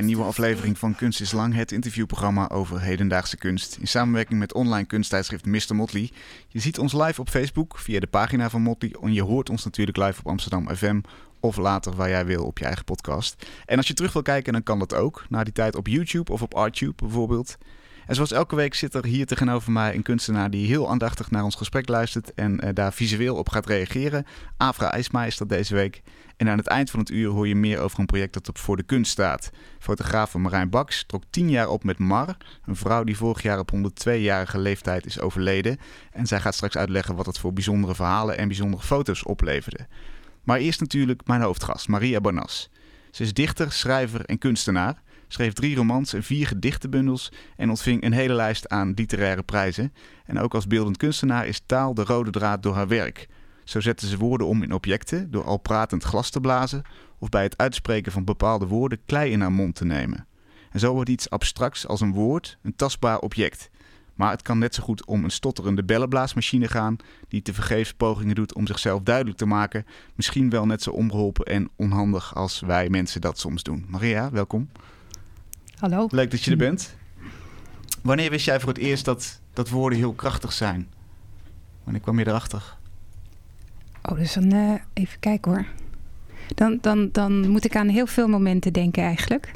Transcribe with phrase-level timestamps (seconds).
[0.00, 3.76] een nieuwe aflevering van Kunst is Lang, het interviewprogramma over hedendaagse kunst.
[3.80, 5.74] In samenwerking met online kunsttijdschrift Mr.
[5.74, 6.10] Motley.
[6.48, 8.94] Je ziet ons live op Facebook via de pagina van Motley.
[9.02, 11.00] En je hoort ons natuurlijk live op Amsterdam FM
[11.40, 13.46] of later waar jij wil op je eigen podcast.
[13.66, 15.24] En als je terug wil kijken, dan kan dat ook.
[15.28, 17.58] Na die tijd op YouTube of op Artube bijvoorbeeld.
[18.10, 21.44] En zoals elke week zit er hier tegenover mij een kunstenaar die heel aandachtig naar
[21.44, 24.26] ons gesprek luistert en eh, daar visueel op gaat reageren.
[24.56, 26.02] Afra IJsma is dat deze week.
[26.36, 28.58] En aan het eind van het uur hoor je meer over een project dat op
[28.58, 29.50] voor de kunst staat.
[29.78, 33.70] Fotograaf Marijn Baks trok tien jaar op met Mar, een vrouw die vorig jaar op
[33.76, 35.78] 102-jarige leeftijd is overleden.
[36.12, 39.86] En zij gaat straks uitleggen wat het voor bijzondere verhalen en bijzondere foto's opleverde.
[40.42, 42.70] Maar eerst natuurlijk mijn hoofdgast, Maria Bonas.
[43.10, 48.12] Ze is dichter, schrijver en kunstenaar schreef drie romans en vier gedichtenbundels en ontving een
[48.12, 49.92] hele lijst aan literaire prijzen.
[50.24, 53.28] En ook als beeldend kunstenaar is taal de rode draad door haar werk.
[53.64, 56.82] Zo zette ze woorden om in objecten door al pratend glas te blazen
[57.18, 60.26] of bij het uitspreken van bepaalde woorden klei in haar mond te nemen.
[60.70, 63.70] En zo wordt iets abstracts als een woord een tastbaar object.
[64.14, 66.96] Maar het kan net zo goed om een stotterende bellenblaasmachine gaan
[67.28, 69.86] die tevergeefs pogingen doet om zichzelf duidelijk te maken.
[70.14, 73.84] Misschien wel net zo ongeholpen en onhandig als wij mensen dat soms doen.
[73.88, 74.68] Maria, welkom.
[75.80, 76.06] Hallo.
[76.10, 76.94] Leuk dat je er bent.
[78.02, 80.88] Wanneer wist jij voor het eerst dat, dat woorden heel krachtig zijn?
[81.84, 82.76] Wanneer kwam je erachter?
[84.02, 85.66] Oh, dus dan uh, even kijken hoor.
[86.54, 89.52] Dan, dan, dan moet ik aan heel veel momenten denken eigenlijk.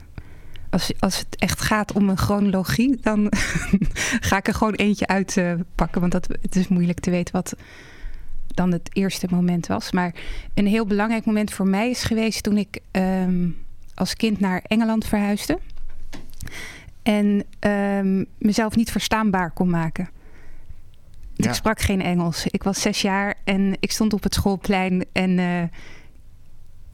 [0.70, 3.26] Als, als het echt gaat om een chronologie, dan
[4.28, 5.94] ga ik er gewoon eentje uitpakken.
[5.94, 7.56] Uh, want dat, het is moeilijk te weten wat
[8.46, 9.92] dan het eerste moment was.
[9.92, 10.14] Maar
[10.54, 13.56] een heel belangrijk moment voor mij is geweest toen ik um,
[13.94, 15.58] als kind naar Engeland verhuisde.
[17.02, 20.08] En um, mezelf niet verstaanbaar kon maken.
[21.34, 21.48] Ja.
[21.48, 22.46] Ik sprak geen Engels.
[22.46, 25.04] Ik was zes jaar en ik stond op het schoolplein.
[25.12, 25.62] En uh,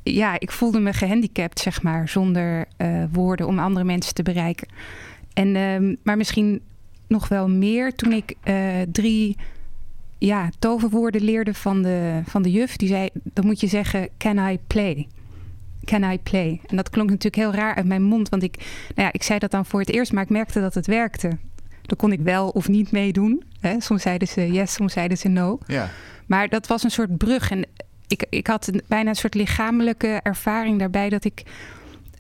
[0.03, 4.69] ja, ik voelde me gehandicapt, zeg maar, zonder uh, woorden om andere mensen te bereiken.
[5.33, 6.61] En, uh, maar misschien
[7.07, 9.37] nog wel meer toen ik uh, drie
[10.19, 12.77] ja, toverwoorden leerde van de, van de juf.
[12.77, 15.09] Die zei, dan moet je zeggen, can I play?
[15.85, 16.61] Can I play?
[16.67, 18.29] En dat klonk natuurlijk heel raar uit mijn mond.
[18.29, 18.57] Want ik,
[18.95, 21.39] nou ja, ik zei dat dan voor het eerst, maar ik merkte dat het werkte.
[21.83, 23.43] Dan kon ik wel of niet meedoen.
[23.61, 23.81] Hè?
[23.81, 25.59] Soms zeiden ze yes, soms zeiden ze no.
[25.67, 25.91] Ja.
[26.27, 27.51] Maar dat was een soort brug.
[27.51, 27.67] En
[28.07, 31.09] ik, ik had een, bijna een soort lichamelijke ervaring daarbij...
[31.09, 31.43] dat ik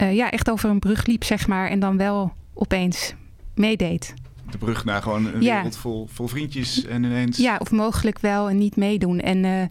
[0.03, 1.69] uh, ja, echt over een brug liep, zeg maar.
[1.69, 3.15] En dan wel opeens
[3.55, 4.15] meedeed.
[4.51, 5.55] De brug naar gewoon een Ja.
[5.55, 7.37] wereld vol, vol vriendjes en ineens...
[7.37, 9.21] Ja, of mogelijk wel en niet meedoen.
[9.21, 9.63] En uh,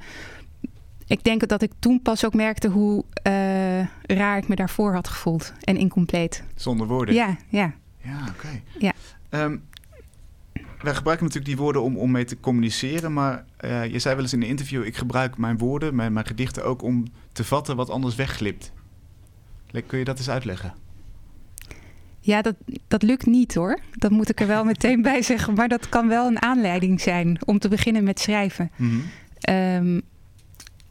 [1.09, 3.79] ik denk dat ik toen pas ook merkte hoe uh,
[4.17, 5.53] raar ik me daarvoor had gevoeld.
[5.61, 6.43] En incompleet.
[6.55, 7.15] Zonder woorden?
[7.15, 7.73] Ja, ja.
[8.01, 8.29] Ja, oké.
[8.29, 8.63] Okay.
[8.77, 8.93] Ja.
[9.43, 9.63] Um,
[10.81, 13.13] wij gebruiken natuurlijk die woorden om, om mee te communiceren.
[13.13, 14.85] Maar uh, je zei wel eens in een interview...
[14.85, 18.71] ik gebruik mijn woorden, mijn, mijn gedichten ook om te vatten wat anders wegglipt.
[19.85, 20.73] Kun je dat eens uitleggen?
[22.19, 22.55] Ja, dat,
[22.87, 23.79] dat lukt niet hoor.
[23.93, 25.53] Dat moet ik er wel meteen bij zeggen.
[25.53, 28.71] Maar dat kan wel een aanleiding zijn om te beginnen met schrijven.
[28.75, 29.05] Mm -hmm.
[29.55, 30.01] um,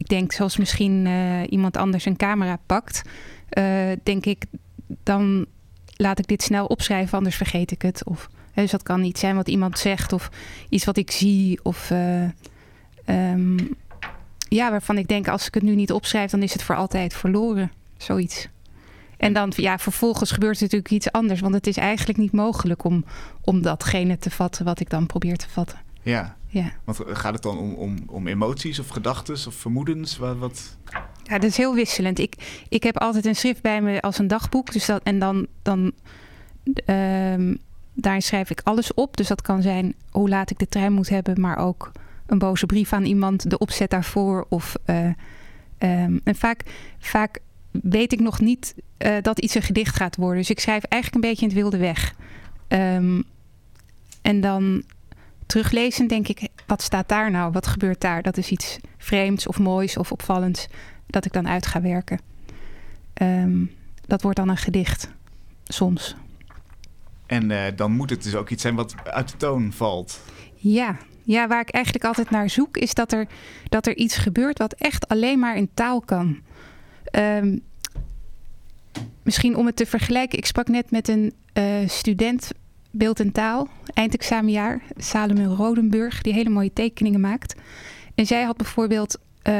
[0.08, 3.02] denk, zoals misschien uh, iemand anders een camera pakt,
[3.58, 4.44] uh, denk ik,
[5.02, 5.46] dan
[5.96, 8.04] laat ik dit snel opschrijven, anders vergeet ik het.
[8.04, 10.30] Of, dus dat kan iets zijn wat iemand zegt, of
[10.68, 12.22] iets wat ik zie, of uh,
[13.06, 13.56] um,
[14.48, 17.14] ja, waarvan ik denk, als ik het nu niet opschrijf, dan is het voor altijd
[17.14, 17.72] verloren.
[17.96, 18.48] Zoiets.
[19.16, 22.84] En dan, ja, vervolgens gebeurt er natuurlijk iets anders, want het is eigenlijk niet mogelijk
[22.84, 23.04] om,
[23.40, 25.78] om datgene te vatten wat ik dan probeer te vatten.
[26.02, 26.36] Ja.
[26.50, 26.72] Ja.
[26.84, 30.16] Want gaat het dan om, om, om emoties of gedachten of vermoedens?
[30.16, 30.76] Wat, wat...
[31.22, 32.18] Ja, dat is heel wisselend.
[32.18, 34.72] Ik, ik heb altijd een schrift bij me als een dagboek.
[34.72, 35.92] Dus dat, en dan, dan
[36.86, 37.58] um,
[37.94, 39.16] daarin schrijf ik alles op.
[39.16, 41.92] Dus dat kan zijn hoe laat ik de trein moet hebben, maar ook
[42.26, 44.46] een boze brief aan iemand, de opzet daarvoor.
[44.48, 45.04] Of, uh,
[45.78, 46.62] um, en vaak,
[46.98, 47.38] vaak
[47.70, 50.38] weet ik nog niet uh, dat iets een gedicht gaat worden.
[50.38, 52.14] Dus ik schrijf eigenlijk een beetje in het wilde weg.
[52.68, 53.24] Um,
[54.22, 54.82] en dan
[55.48, 57.52] teruglezen denk ik, wat staat daar nou?
[57.52, 58.22] Wat gebeurt daar?
[58.22, 60.66] Dat is iets vreemds of moois of opvallends
[61.06, 62.20] dat ik dan uit ga werken.
[63.22, 63.70] Um,
[64.06, 65.10] dat wordt dan een gedicht,
[65.64, 66.16] soms.
[67.26, 70.20] En uh, dan moet het dus ook iets zijn wat uit de toon valt.
[70.54, 73.26] Ja, ja waar ik eigenlijk altijd naar zoek is dat er,
[73.68, 76.38] dat er iets gebeurt wat echt alleen maar in taal kan.
[77.12, 77.62] Um,
[79.22, 80.38] misschien om het te vergelijken.
[80.38, 82.50] Ik sprak net met een eh, student
[82.90, 87.54] beeld en taal, eindexamenjaar, Salome Rodenburg, die hele mooie tekeningen maakt.
[88.14, 89.54] En zij had bijvoorbeeld eh,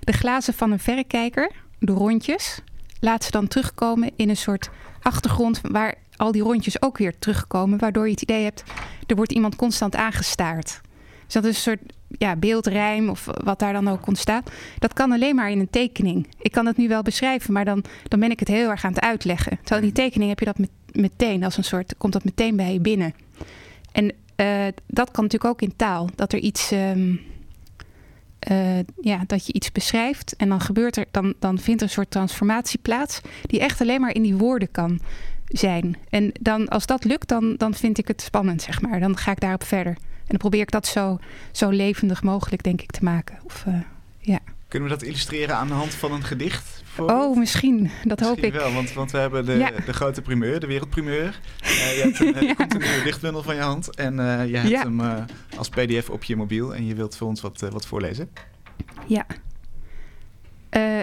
[0.00, 2.60] de glazen van een verrekijker, de rondjes,
[3.00, 4.70] laat ze dan terugkomen in een soort
[5.02, 8.62] achtergrond waar al die rondjes ook weer terugkomen, waardoor je het idee hebt,
[9.06, 10.80] er wordt iemand constant aangestaard.
[11.24, 14.50] Dus dat is een soort ja, beeldrijm of wat daar dan ook ontstaat.
[14.78, 16.28] Dat kan alleen maar in een tekening.
[16.38, 18.92] Ik kan het nu wel beschrijven, maar dan, dan ben ik het heel erg aan
[18.92, 19.56] het uitleggen.
[19.56, 22.56] Terwijl in die tekening heb je dat met, meteen als een soort, komt dat meteen
[22.56, 23.14] bij je binnen.
[23.92, 26.08] En eh, dat kan natuurlijk ook in taal.
[26.14, 27.16] Dat er iets, ehm,
[28.38, 31.92] eh, ja, dat je iets beschrijft en dan gebeurt er, dan, dan vindt er een
[31.92, 35.00] soort transformatie plaats die echt alleen maar in die woorden kan
[35.48, 35.96] zijn.
[36.08, 39.00] En dan, als dat lukt, dan, dan vind ik het spannend, zeg maar.
[39.00, 39.92] Dan ga ik daarop verder.
[39.96, 41.18] En dan probeer ik dat zo,
[41.52, 43.38] zo levendig mogelijk, denk ik, te maken.
[43.44, 43.74] Of, uh,
[44.18, 44.38] ja.
[44.68, 46.82] Kunnen we dat illustreren aan de hand van een gedicht?
[46.98, 47.90] Oh, misschien.
[48.04, 48.52] Dat hoop ik.
[48.52, 49.70] wel, want, want we hebben de, ja.
[49.86, 51.40] de grote primeur, de wereldprimeur.
[51.62, 52.54] Uh, je hebt een, ja.
[52.54, 54.82] komt een nieuwe dichtbundel van je hand en uh, je hebt ja.
[54.82, 55.24] hem uh,
[55.56, 58.30] als pdf op je mobiel en je wilt voor ons wat, wat voorlezen.
[59.06, 59.26] Ja.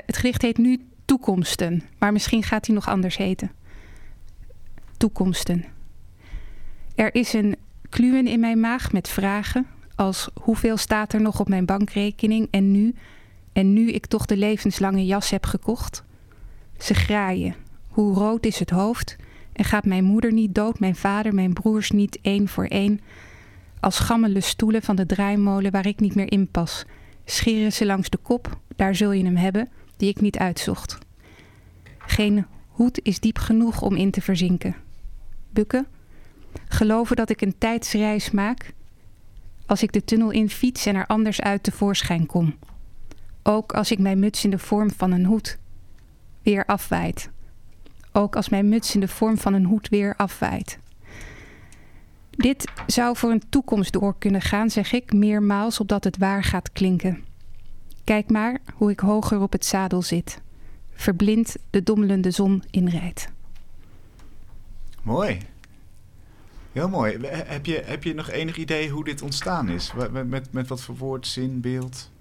[0.06, 3.52] het gedicht heet nu Toekomsten, maar misschien gaat hij nog anders heten.
[4.98, 5.66] Toekomsten.
[6.96, 7.56] Er is een
[7.90, 12.72] kluwen in mijn maag met vragen als hoeveel staat er nog op mijn bankrekening en
[12.72, 12.96] nu,
[13.54, 16.04] en nu ik toch de levenslange jas heb gekocht.
[16.78, 17.56] Ze graaien.
[17.88, 19.16] Hoe rood is het hoofd?
[19.54, 23.00] En gaat mijn moeder niet dood, mijn vader, mijn broers niet één voor één?
[23.80, 26.86] Als gammele stoelen van de draaimolen waar ik niet meer in pas.
[27.26, 30.98] Scheren ze langs de kop, daar zul je hem hebben, die ik niet uitzocht.
[31.98, 34.76] Geen hoed is diep genoeg om in te verzinken.
[35.50, 35.88] Bukken,
[36.68, 38.74] geloven dat ik een tijdsreis maak
[39.66, 42.56] als ik de tunnel in fiets en er anders uit tevoorschijn kom.
[43.44, 45.58] Ook als ik mijn muts in de vorm van een hoed
[46.42, 47.30] weer afwaait.
[48.12, 50.80] Ook als mijn muts in de vorm van een hoed weer afwaait.
[52.30, 56.72] Dit zou voor een toekomst door kunnen gaan, zeg ik, meermaals opdat het waar gaat
[56.72, 57.24] klinken.
[58.04, 60.42] Kijk maar hoe ik hoger op het zadel zit,
[60.94, 63.28] verblind de dommelende zon inrijdt.
[65.02, 65.38] Mooi.
[66.72, 67.18] Heel mooi.
[67.28, 69.94] Heb je, heb je nog enig idee hoe dit ontstaan is?
[69.94, 72.12] Met, met, met wat voor woord, zin, beeld?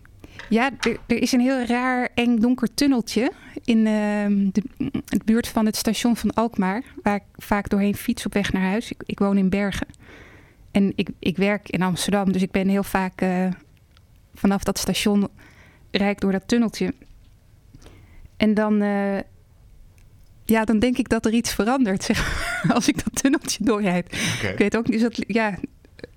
[0.49, 3.33] Ja, er, er is een heel raar, eng, donker tunneltje
[3.65, 4.63] in uh, de,
[5.05, 8.63] de, buurt van het station van Alkmaar, waar ik vaak doorheen fiets op weg naar
[8.63, 8.91] huis.
[8.91, 9.87] Ik, ik woon in Bergen.
[10.71, 13.47] En ik, ik werk in Amsterdam, dus ik ben heel vaak uh,
[14.35, 15.29] vanaf dat station
[15.91, 16.95] rijk door dat tunneltje.
[18.37, 19.19] En dan, uh,
[20.45, 24.07] ja, dan denk ik dat er iets verandert, zeg als ik dat tunneltje doorrijd.
[24.39, 24.53] Okay.
[24.53, 25.59] Ik weet ook niet, dat, ja...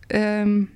[0.08, 0.74] Um,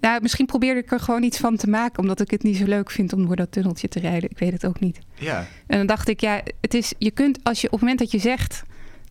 [0.00, 2.64] nou, misschien probeerde ik er gewoon iets van te maken, omdat ik het niet zo
[2.64, 4.30] leuk vind om door dat tunneltje te rijden.
[4.30, 4.98] Ik weet het ook niet.
[5.14, 5.46] Ja.
[5.66, 8.10] En dan dacht ik, ja, het is, je kunt als je op het moment dat
[8.10, 8.62] je zegt,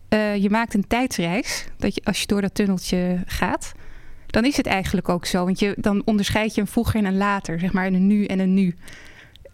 [0.08, 3.72] uh, je maakt een tijdsreis, dat je als je door dat tunneltje gaat,
[4.26, 5.44] dan is het eigenlijk ook zo.
[5.44, 8.38] Want je, dan onderscheid je een vroeger en een later, zeg maar, een nu en
[8.38, 8.74] een nu.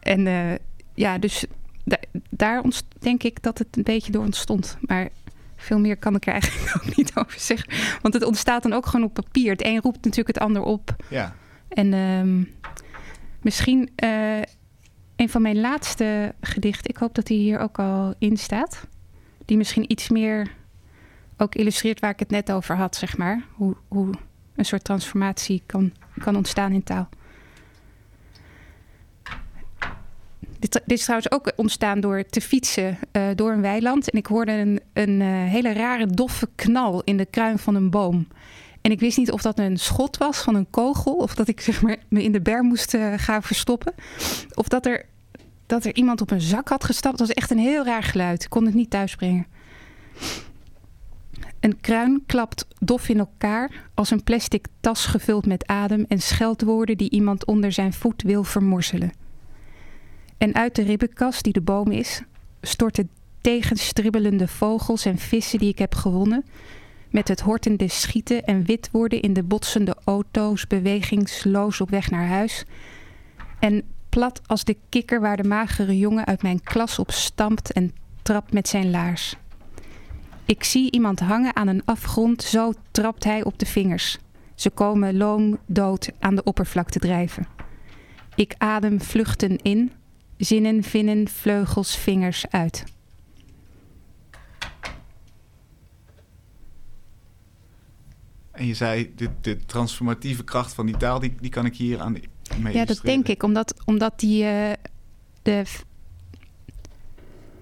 [0.00, 0.52] En uh,
[0.94, 1.44] ja, dus
[1.84, 1.96] da
[2.30, 2.62] daar
[2.98, 4.76] denk ik dat het een beetje door ontstond.
[4.80, 5.08] Maar
[5.64, 7.98] veel meer kan ik er eigenlijk ook niet over zeggen.
[8.02, 9.52] Want het ontstaat dan ook gewoon op papier.
[9.52, 10.96] Het een roept natuurlijk het ander op.
[11.08, 11.34] Ja.
[11.68, 12.54] En um,
[13.42, 14.40] misschien uh,
[15.16, 16.90] een van mijn laatste gedichten.
[16.90, 18.86] Ik hoop dat die hier ook al in staat.
[19.44, 20.52] Die misschien iets meer
[21.36, 23.42] ook illustreert waar ik het net over had, zeg maar.
[23.52, 24.14] Hoe, hoe
[24.56, 27.08] een soort transformatie kan, kan ontstaan in taal.
[30.70, 34.10] Dit, is trouwens ook ontstaan door te fietsen uh, door een weiland.
[34.10, 37.90] En ik hoorde een, een uh, hele rare doffe knal in de kruin van een
[37.90, 38.28] boom.
[38.80, 41.14] En ik wist niet of dat een schot was van een kogel.
[41.14, 43.94] Of dat ik zeg maar, me in de ber moest uh, gaan verstoppen.
[44.54, 45.04] Of dat er,
[45.66, 47.18] dat er iemand op een zak had gestapt.
[47.18, 48.42] Dat was echt een heel raar geluid.
[48.42, 49.46] Ik kon het niet thuisbrengen.
[51.60, 56.96] Een kruin klapt dof in elkaar als een plastic tas gevuld met adem en scheldwoorden
[56.96, 59.23] die iemand onder zijn voet wil vermorzelen.
[60.38, 62.22] En uit de ribbenkast die de boom is,
[62.60, 63.08] storten
[63.40, 66.44] tegenstribbelende vogels en vissen die ik heb gewonnen,
[67.10, 72.26] met het hortende schieten en wit worden in de botsende auto's, bewegingsloos op weg naar
[72.26, 72.64] huis.
[73.58, 77.92] En plat als de kikker waar de magere jongen uit mijn klas op stampt en
[78.22, 79.36] trapt met zijn laars.
[80.44, 84.18] Ik zie iemand hangen aan een afgrond, zo trapt hij op de vingers.
[84.54, 87.46] Ze komen loom dood aan de oppervlakte drijven.
[88.34, 89.92] Ik adem vluchten in,
[90.36, 92.84] zinnen, vinnen, vleugels, vingers uit.
[98.50, 102.00] En je zei, de, de transformatieve kracht van die taal, die, die kan ik hier
[102.00, 102.12] aan
[102.58, 104.72] mee Ja, dat denk ik, omdat, omdat die, uh,
[105.42, 105.62] de,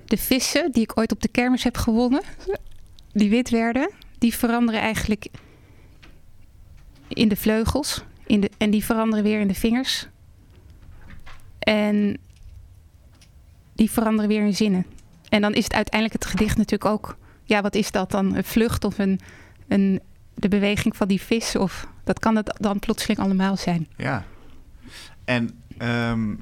[0.05, 2.23] de vissen die ik ooit op de kermis heb gewonnen,
[3.13, 5.27] die wit werden, die veranderen eigenlijk
[7.09, 8.05] in de vleugels.
[8.27, 10.09] In de, en die veranderen weer in de vingers.
[11.59, 12.19] En
[13.73, 14.87] die veranderen weer in zinnen.
[15.29, 17.17] En dan is het uiteindelijk het gedicht natuurlijk ook...
[17.45, 18.37] Ja, wat is dat dan?
[18.37, 19.21] Een vlucht of een,
[19.69, 20.01] een,
[20.35, 21.57] de beweging van die vis?
[21.57, 23.89] Of dat kan het dan plotseling allemaal zijn.
[23.97, 24.25] Ja.
[25.25, 26.35] En ehm,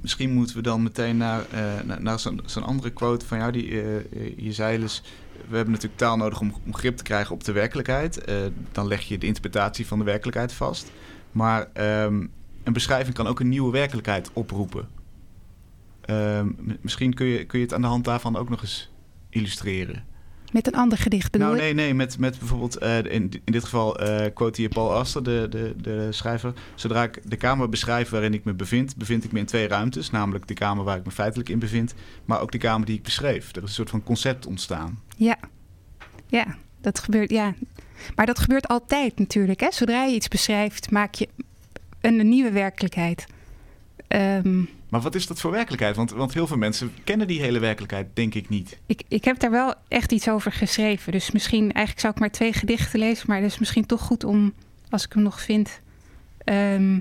[0.00, 3.52] misschien moeten we dan meteen naar, eh, naar, zo'n andere quote van jou.
[3.52, 4.04] Die, eh, eh,
[4.36, 5.02] je zei dus,
[5.48, 8.24] we hebben natuurlijk taal nodig om, grip te krijgen op de werkelijkheid.
[8.72, 10.90] Dan leg je de interpretatie van de werkelijkheid vast.
[11.32, 12.26] Maar ehm,
[12.62, 14.88] een beschrijving kan ook een nieuwe werkelijkheid oproepen.
[16.04, 16.48] Ehm,
[16.80, 18.90] misschien kun je, kun je het aan de hand daarvan ook nog eens
[19.30, 20.04] illustreren.
[20.52, 23.64] Met een ander gedicht bedoel Nou, nee, nee, met, met bijvoorbeeld, eh, in, in dit
[23.64, 26.52] geval eh quote hier Paul Aster, de, de, de schrijver.
[26.74, 30.10] Zodra ik de kamer beschrijf waarin ik me bevind, bevind ik me in twee ruimtes.
[30.10, 31.94] Namelijk de kamer waar ik me feitelijk in bevind,
[32.24, 33.50] maar ook de kamer die ik beschreef.
[33.50, 35.00] Er is een soort van concept ontstaan.
[35.16, 35.38] Ja.
[36.26, 37.54] Ja, dat gebeurt, ja.
[38.14, 39.60] Maar dat gebeurt altijd natuurlijk.
[39.60, 39.70] Hè?
[39.70, 41.28] Zodra je iets beschrijft, maak je
[42.00, 43.26] een, een nieuwe werkelijkheid.
[44.08, 45.96] Ehm, Maar wat is dat voor werkelijkheid?
[45.96, 48.78] Want, want heel veel mensen kennen die hele werkelijkheid, denk ik niet.
[48.86, 51.12] ik, ik heb daar wel echt iets over geschreven.
[51.12, 53.24] Dus misschien, eigenlijk zou ik maar twee gedichten lezen.
[53.28, 54.52] Maar het is misschien toch goed om,
[54.90, 55.80] als ik hem nog vind.
[56.38, 56.98] Ehm,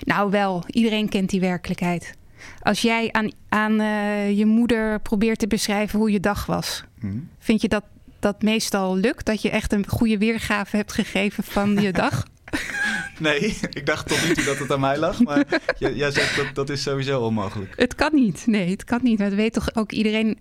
[0.00, 2.14] nou wel, iedereen kent die werkelijkheid.
[2.62, 6.84] Als jij aan, aan eh, je moeder probeert te beschrijven hoe je dag was.
[7.00, 7.18] Hm?
[7.38, 7.84] Vind je dat
[8.18, 9.26] dat meestal lukt?
[9.26, 12.24] Dat je echt een goede weergave hebt gegeven van je dag?
[13.18, 13.38] Nee,
[13.70, 15.22] ik dacht tot nu toe dat het aan mij lag.
[15.22, 15.44] Maar
[15.78, 17.72] jij, jij zegt dat dat is sowieso onmogelijk.
[17.76, 18.42] Het kan niet.
[18.46, 19.18] Nee, het kan niet.
[19.18, 20.38] Dat weet toch ook iedereen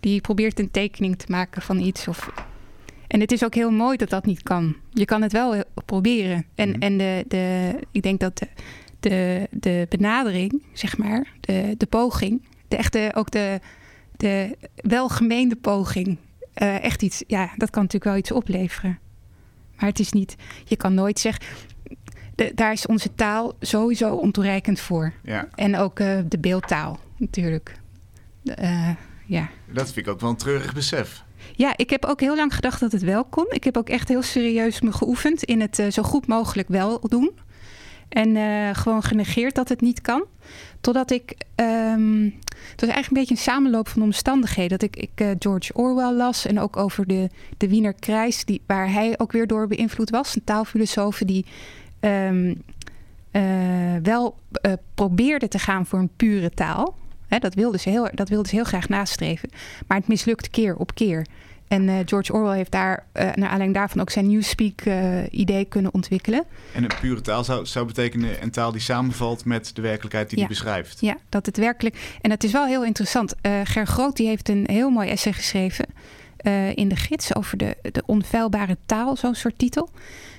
[0.00, 2.08] die probeert een tekening te maken van iets.
[2.08, 2.30] Of...
[3.06, 4.76] En het is ook heel mooi dat dat niet kan.
[4.92, 6.46] Je kan het wel heel- proberen.
[6.54, 6.80] En, Mhm.
[6.80, 8.46] en de, de, ik denk dat de,
[9.00, 13.60] de, de benadering, zeg maar, de, de poging, de echte, ook de,
[14.16, 16.16] de welgemeende poging,
[16.54, 18.98] eh, echt iets, ja, dat kan natuurlijk wel iets opleveren.
[19.78, 21.44] Maar het is niet, je kan nooit zeggen,
[22.34, 25.12] de, daar is onze taal sowieso ontoereikend voor.
[25.22, 27.76] Ja, En ook eh, de beeldtaal, natuurlijk.
[28.44, 28.90] Eh,
[29.26, 29.48] ja.
[29.72, 31.22] dat vind ik ook wel een treurig besef.
[31.54, 33.46] ja, ik heb ook heel lang gedacht dat het wel kon.
[33.48, 37.00] Ik heb ook echt heel serieus me geoefend in het eh, zo goed mogelijk wel
[37.00, 37.32] doen.
[38.08, 40.24] En eh, gewoon genegeerd dat het niet kan.
[40.80, 41.36] Totdat ik.
[41.54, 42.24] ehm,
[42.70, 44.78] het was eigenlijk een beetje een samenloop van omstandigheden.
[44.78, 48.60] Dat ik, ik eh, George Orwell las en ook over de, de Wiener Krijs, die,
[48.66, 50.36] waar hij ook weer door beïnvloed was.
[50.36, 51.46] Een taalfilosoof die
[52.00, 52.54] ehm,
[53.30, 53.42] eh,
[54.02, 54.38] wel
[54.94, 56.96] probeerde te gaan voor een pure taal.
[57.38, 59.48] Dat, wilde ze heel, dat wilde ze heel graag nastreven.
[59.86, 61.26] Maar het mislukte keer op keer.
[61.68, 66.44] En eh, George Orwell heeft daar, eh, naar aanleiding daarvan ook zijn Newspeak-idee kunnen ontwikkelen.
[66.74, 70.38] En een pure taal zou, zou betekenen een taal die samenvalt met de werkelijkheid die
[70.38, 70.46] Ja.
[70.46, 71.00] die beschrijft.
[71.00, 72.16] Ja, dat het werkelijk.
[72.20, 73.34] En het is wel heel interessant.
[73.40, 75.86] Eh, Ger Groot die heeft een heel mooi essay geschreven
[76.36, 79.90] eh, in de gids over de, de onfeilbare taal, zo'n soort titel.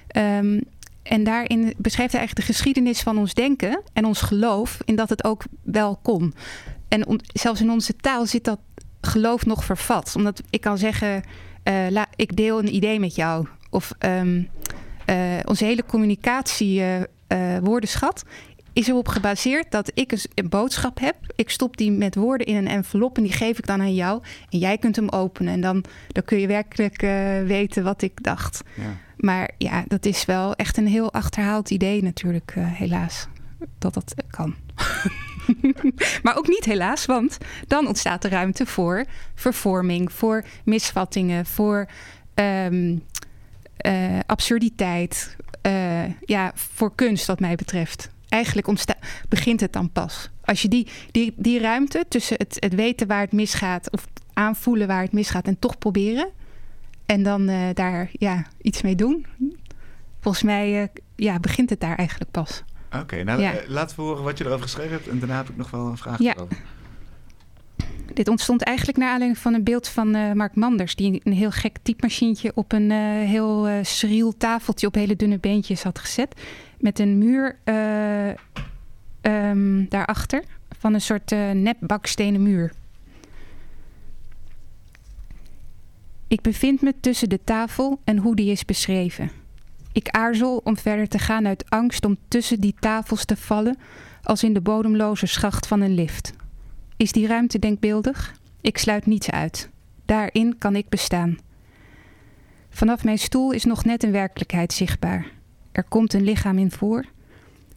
[0.07, 0.59] Ehm,
[1.03, 5.09] en daarin beschrijft hij eigenlijk de geschiedenis van ons denken en ons geloof in dat
[5.09, 6.33] het ook wel kon.
[6.87, 8.59] En on- zelfs in onze taal zit dat
[9.01, 10.13] geloof nog vervat.
[10.15, 11.23] Omdat ik kan zeggen,
[11.89, 13.47] la, ik deel een idee met jou.
[13.69, 14.41] Of ehm,
[15.05, 16.83] eh, onze hele communicatie
[17.27, 18.23] eh, woordenschat
[18.73, 21.15] is erop gebaseerd dat ik een, een boodschap heb.
[21.35, 24.21] Ik stop die met woorden in een envelop en die geef ik dan aan jou.
[24.49, 25.53] En jij kunt hem openen.
[25.53, 27.01] En dan, dan kun je werkelijk
[27.45, 28.61] weten wat ik dacht.
[28.75, 28.97] Ja.
[29.17, 33.27] Maar ja, dat is wel echt een heel achterhaald idee natuurlijk, helaas.
[33.77, 34.55] Dat dat kan.
[36.23, 37.37] maar ook niet helaas, want
[37.67, 41.89] dan ontstaat er ruimte voor vervorming, voor misvattingen, voor
[42.33, 42.97] ehm,
[43.77, 45.35] eh, absurditeit.
[45.61, 48.09] eh, ja, voor kunst wat mij betreft.
[48.29, 48.67] Eigenlijk
[49.29, 50.29] begint het dan pas.
[50.43, 53.91] Als je die, die, die ruimte tussen het, het weten waar het misgaat...
[53.91, 56.29] of aanvoelen waar het misgaat en toch proberen...
[57.05, 59.25] en dan eh, daar ja, iets mee doen...
[60.19, 62.63] volgens mij ja, begint het daar eigenlijk pas.
[62.95, 63.53] Oké, nou Ja.
[63.53, 65.07] eh, laten we horen wat je erover geschreven hebt.
[65.07, 66.35] En daarna heb ik nog wel een vraag Ja.
[66.35, 66.57] erover.
[68.13, 70.95] Dit ontstond eigenlijk naar aanleiding van een beeld van eh, Mark Manders...
[70.95, 74.87] die een heel gek typemachientje op een eh, heel eh schriel tafeltje...
[74.87, 76.41] op hele dunne beentjes had gezet.
[76.79, 77.59] Met een muur
[79.21, 80.43] ehm, daarachter
[80.79, 82.71] van een soort nep bakstenen muur.
[86.27, 89.31] Ik bevind me tussen de tafel en hoe die is beschreven.
[89.99, 93.77] Ik aarzel om verder te gaan uit angst om tussen die tafels te vallen...
[94.23, 96.33] als in de bodemloze schacht van een lift...
[96.97, 98.35] Is die ruimte denkbeeldig?
[98.61, 99.69] Ik sluit niets uit.
[100.05, 101.37] Daarin kan ik bestaan.
[102.69, 105.31] Vanaf mijn stoel is nog net een werkelijkheid zichtbaar.
[105.71, 107.05] Er komt een lichaam in voor.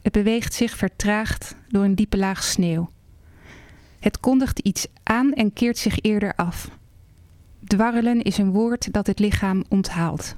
[0.03, 2.91] Het beweegt zich vertraagd door een diepe laag sneeuw.
[4.01, 6.71] Het kondigt iets aan en keert zich eerder af.
[7.65, 10.37] Dwarrelen is een woord dat het lichaam onthaalt.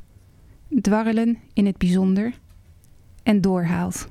[0.80, 2.32] Dwarrelen in het bijzonder
[3.22, 4.08] en doorhaalt.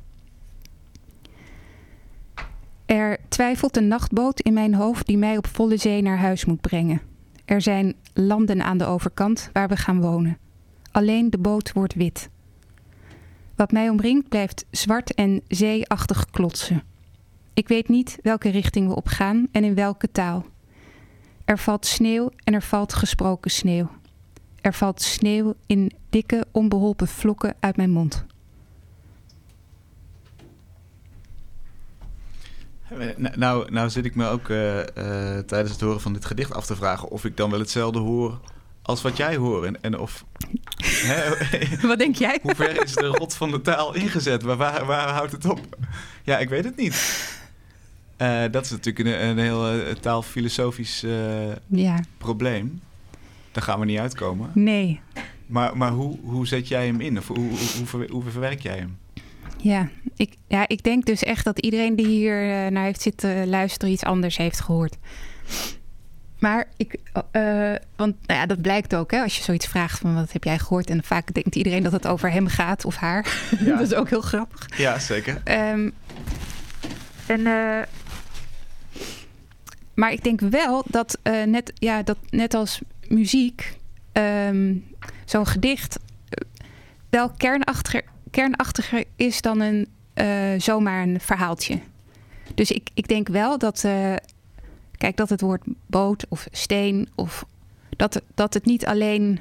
[2.86, 6.62] Er twijfelt een nachtboot in mijn hoofd die mij op volle zee naar huis moet
[6.62, 7.02] brengen.
[7.46, 10.38] Er zijn landen aan de overkant waar we gaan wonen.
[10.92, 12.30] Alleen de boot wordt wit.
[13.56, 16.84] Wat mij omringt blijft zwart en zeeachtig klotsen.
[17.54, 20.46] Ik weet niet welke richting we op gaan en in welke taal.
[21.46, 23.90] Er valt sneeuw en er valt gesproken sneeuw.
[24.62, 28.26] Er valt sneeuw in dikke, onbeholpen vlokken uit mijn mond.
[32.90, 36.54] Eh, Nou, nou, zit ik me ook eh, eh, tijdens het horen van dit gedicht
[36.54, 38.40] af te vragen of ik dan wel hetzelfde hoor
[38.82, 39.66] als wat jij hoort.
[39.66, 40.26] En, en of.
[40.84, 41.30] Hè,
[41.88, 42.40] Wat denk jij?
[42.42, 44.42] hoe ver is de rot van de taal ingezet?
[44.42, 45.60] Waar, waar, waar houdt het op?
[46.24, 47.32] Ja, ik weet het niet.
[48.52, 51.02] Dat is natuurlijk een, een heel taalfilosofisch
[51.68, 52.82] Ja, probleem.
[53.52, 54.52] Daar gaan we niet uitkomen.
[54.54, 55.02] nee.
[55.46, 57.18] Maar, maar hoe, hoe zet jij hem in?
[57.18, 58.98] Of hoe, hoe, hoe, ver- hoe verwerk jij hem?
[59.58, 63.48] Ja ik, ja, ik denk dus echt dat iedereen die hier eh, naar heeft zitten
[63.48, 64.98] luisteren iets anders heeft gehoord.
[66.40, 67.00] Maar ik,
[67.32, 70.44] eh, want nou ja, dat blijkt ook hè, als je zoiets vraagt van wat heb
[70.44, 70.90] jij gehoord.
[70.90, 73.48] En vaak denkt iedereen dat het over hem gaat of haar.
[73.60, 73.66] Ja.
[73.78, 74.78] dat is ook heel grappig.
[74.78, 75.42] Ja, zeker.
[75.44, 75.90] Ehm,
[77.26, 77.82] en, eh,
[79.94, 83.78] maar ik denk wel dat, net, ja, dat net als muziek,
[84.12, 84.76] ehm,
[85.26, 86.00] zo'n gedicht
[86.30, 86.48] eh,
[87.10, 90.28] wel kernachtiger, kernachtiger is dan een, eh,
[90.58, 91.80] zomaar een verhaaltje.
[92.56, 94.14] Dus ik, ik denk wel dat, eh,
[94.98, 97.46] kijk, dat het woord boot of steen of
[97.90, 99.40] dat, dat het niet alleen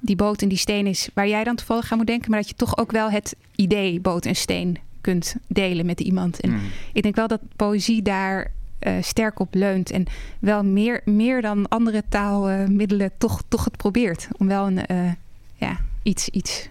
[0.00, 2.48] die boot en die steen is waar jij dan toevallig aan moet denken, maar dat
[2.48, 6.40] je toch ook wel het idee boot en steen kunt delen met iemand.
[6.40, 6.60] En Hmm.
[6.92, 8.52] ik denk wel dat poëzie daar
[8.82, 10.06] eh, sterk op leunt en
[10.38, 15.12] wel meer, meer dan andere taalmiddelen toch, toch het probeert om wel een eh,
[15.54, 16.68] ja, iets, iets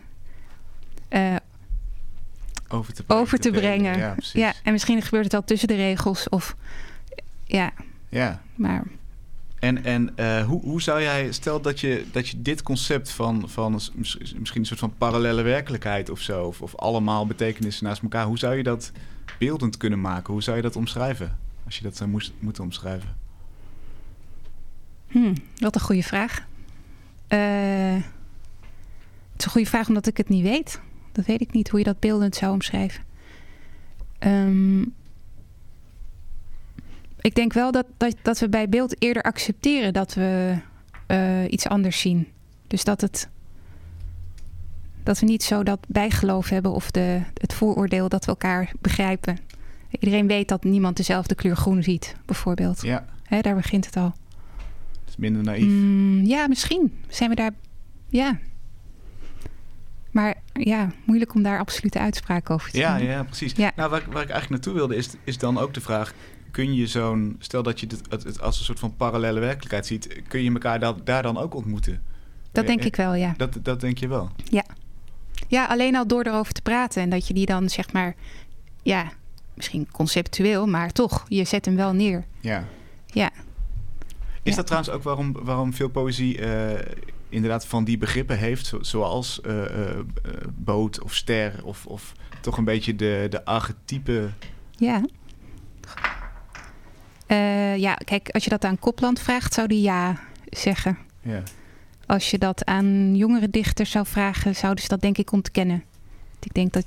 [1.08, 1.36] eh,
[2.67, 3.24] Over te brengen.
[3.24, 3.97] over te brengen.
[3.97, 6.56] Ja, ja, en misschien gebeurt het wel tussen de regels of
[7.45, 7.71] ja,
[8.10, 8.41] ja.
[8.56, 8.84] maar
[9.60, 13.71] En, en hoe, hoe zou jij, stel dat je, dat je dit concept van, van
[13.74, 18.38] misschien een soort van parallele werkelijkheid of zo, of, of allemaal betekenissen naast elkaar, hoe
[18.38, 18.91] zou je dat
[19.38, 20.34] beeldend kunnen maken?
[20.34, 21.38] Hoe zou je dat omschrijven?
[21.71, 23.17] Als je dat zou moest, moeten omschrijven.
[25.07, 26.47] Hmm, wat een goede vraag.
[27.27, 27.93] Eh,
[29.31, 30.79] het is een goede vraag omdat ik het niet weet.
[31.12, 33.03] Dat weet ik niet hoe je dat beeldend zou omschrijven.
[34.19, 34.81] Ehm,
[37.21, 40.57] ik denk wel dat, dat, dat we bij beeld eerder accepteren dat we
[41.07, 42.27] eh, iets anders zien.
[42.67, 43.29] Dus dat het.
[45.03, 49.38] Dat we niet zo dat bijgeloof hebben of de, het vooroordeel dat we elkaar begrijpen.
[49.99, 52.82] Iedereen weet dat niemand dezelfde kleur groen ziet, bijvoorbeeld.
[52.82, 54.13] Ja, Hè, daar begint het al.
[54.99, 55.65] het is minder naïef.
[55.65, 57.51] Mm, ja, misschien zijn we daar.
[58.08, 58.39] Ja.
[60.12, 63.08] Maar ja, moeilijk om daar absolute uitspraak over te Ja, doen.
[63.08, 63.54] ja, precies.
[63.56, 63.71] Ja.
[63.75, 66.13] Nou, waar, ik- waar ik eigenlijk naartoe wilde is, is dan ook de vraag...
[66.51, 67.36] kun je zo'n...
[67.39, 70.21] stel dat je het, het, het als een soort van parallele werkelijkheid ziet...
[70.27, 72.01] kun je elkaar daar, daar dan ook ontmoeten?
[72.51, 73.34] Dat denk Ja, ik wel, ja.
[73.38, 74.32] Dat, dat denk je wel?
[75.47, 78.15] Ja, alleen al door erover te praten en dat je die dan zeg maar,
[78.84, 79.12] ja,
[79.62, 82.26] misschien conceptueel, maar toch, je zet hem wel neer.
[82.39, 82.65] Ja.
[83.06, 83.30] Ja.
[84.43, 84.56] Is Ja.
[84.56, 86.80] dat trouwens ook waarom, waarom veel poëzie eh,
[87.30, 90.06] inderdaad van die begrippen heeft, zo- zoals eh, eh,
[90.56, 94.30] boot of ster of, of toch een beetje de, de archetype?
[94.76, 95.02] Ja.
[97.78, 100.19] Ja, kijk, als je dat aan Kopland vraagt, zou die ja
[100.50, 100.97] zeggen.
[101.21, 101.43] Ja.
[102.06, 105.84] Als je dat aan jongere dichters zou vragen, zouden ze dat denk ik ontkennen.
[106.39, 106.86] Ik denk dat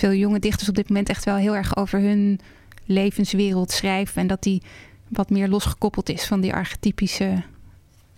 [0.00, 2.40] veel jonge dichters op dit moment echt wel heel erg over hun
[2.84, 4.20] levenswereld schrijven.
[4.22, 4.62] En dat die
[5.08, 7.42] wat meer losgekoppeld is van die archetypische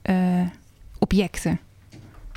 [0.03, 0.41] eh,
[0.99, 1.61] objecten.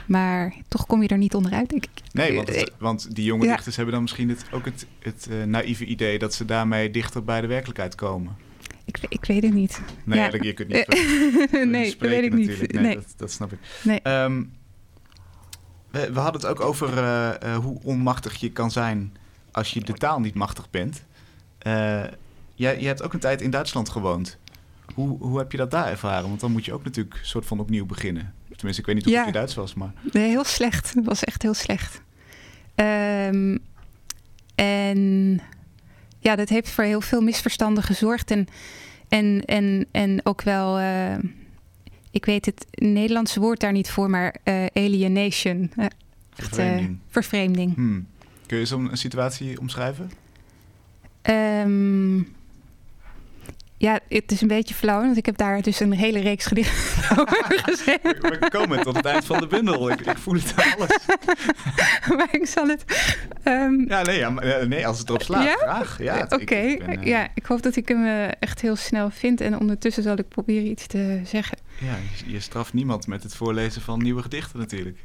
[0.05, 1.89] Maar toch kom je er niet onderuit, denk ik.
[2.11, 3.51] Nee, want, het- want die jonge Ja.
[3.53, 7.23] dichters hebben dan misschien het, ook het, het eh, naïeve idee dat ze daarmee dichter
[7.23, 8.35] bij de werkelijkheid komen.
[8.85, 9.81] Ik, ik weet het niet.
[10.03, 10.29] Nee, Ja.
[10.29, 10.87] dat- je kunt niet.
[11.65, 12.71] nee, dat weet ik niet.
[12.71, 12.95] Nee, Nee.
[12.95, 13.59] Dat, dat snap ik.
[13.83, 14.01] Nee.
[14.01, 14.43] Ehm,
[15.91, 19.13] we, we hadden het ook over eh, eh, hoe onmachtig je kan zijn
[19.55, 21.03] als je de taal niet machtig bent.
[21.57, 22.03] Eh,
[22.55, 24.37] jij, jij hebt ook een tijd in Duitsland gewoond.
[24.93, 26.27] Hoe, hoe heb je dat daar ervaren?
[26.27, 28.33] Want dan moet je ook natuurlijk een soort van opnieuw beginnen.
[28.55, 29.25] Tenminste, ik weet niet hoe Ja.
[29.25, 29.93] je Duits was, maar...
[30.11, 30.93] Nee, heel slecht.
[30.93, 32.01] Het was echt heel slecht.
[32.75, 33.57] Ehm,
[34.55, 35.39] en
[36.19, 38.31] ja, dat heeft voor heel veel misverstanden gezorgd.
[38.31, 38.47] En,
[39.09, 41.15] en, en, en ook wel, eh,
[42.11, 45.71] ik weet het Nederlandse woord daar niet voor, maar eh, alienation.
[45.75, 45.93] Echt,
[46.33, 46.99] Vervreemding.
[47.09, 47.75] vervreemding.
[47.75, 48.07] Hmm.
[48.47, 50.11] Kun je zo'n een situatie omschrijven?
[51.21, 52.17] Ehm,
[53.77, 57.09] ja, het is een beetje flauw, want ik heb daar dus een hele reeks gedichten
[57.19, 58.21] over geschreven.
[58.21, 59.89] We komen tot het eind van de bundel.
[59.91, 60.97] Ik, ik voel het aan alles.
[62.17, 62.83] maar ik zal het...
[63.43, 65.55] ehm, Ja, nee, ja, eh, nee als het erop slaat, Ja?
[65.55, 65.97] graag.
[66.03, 68.61] Ja, het- Oké, ik- ik ben, eh, ja, ik hoop dat ik hem eh, echt
[68.61, 69.41] heel snel vind.
[69.41, 71.57] En ondertussen zal ik proberen iets te zeggen.
[71.79, 74.97] ja, je, je straft niemand met het voorlezen van nieuwe gedichten natuurlijk.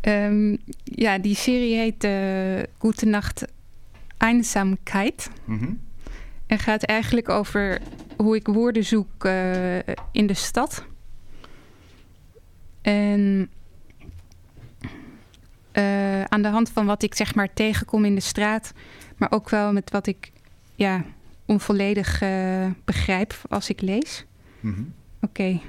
[0.00, 3.44] Ehm, ja, die serie heet eh Gute Nacht
[4.16, 5.30] Einsamkeit.
[5.44, 5.72] Mhm.
[6.46, 7.80] En gaat eigenlijk over
[8.16, 9.78] hoe ik woorden zoek eh,
[10.12, 10.84] in de stad.
[12.82, 13.50] En
[15.72, 18.72] eh, aan de hand van wat ik zeg maar tegenkom in de straat,
[19.16, 20.32] maar ook wel met wat ik
[20.74, 21.04] ja,
[21.44, 22.22] onvolledig
[22.84, 24.24] begrijp als ik lees.
[24.60, 24.82] Mhm.
[25.20, 25.60] Oké.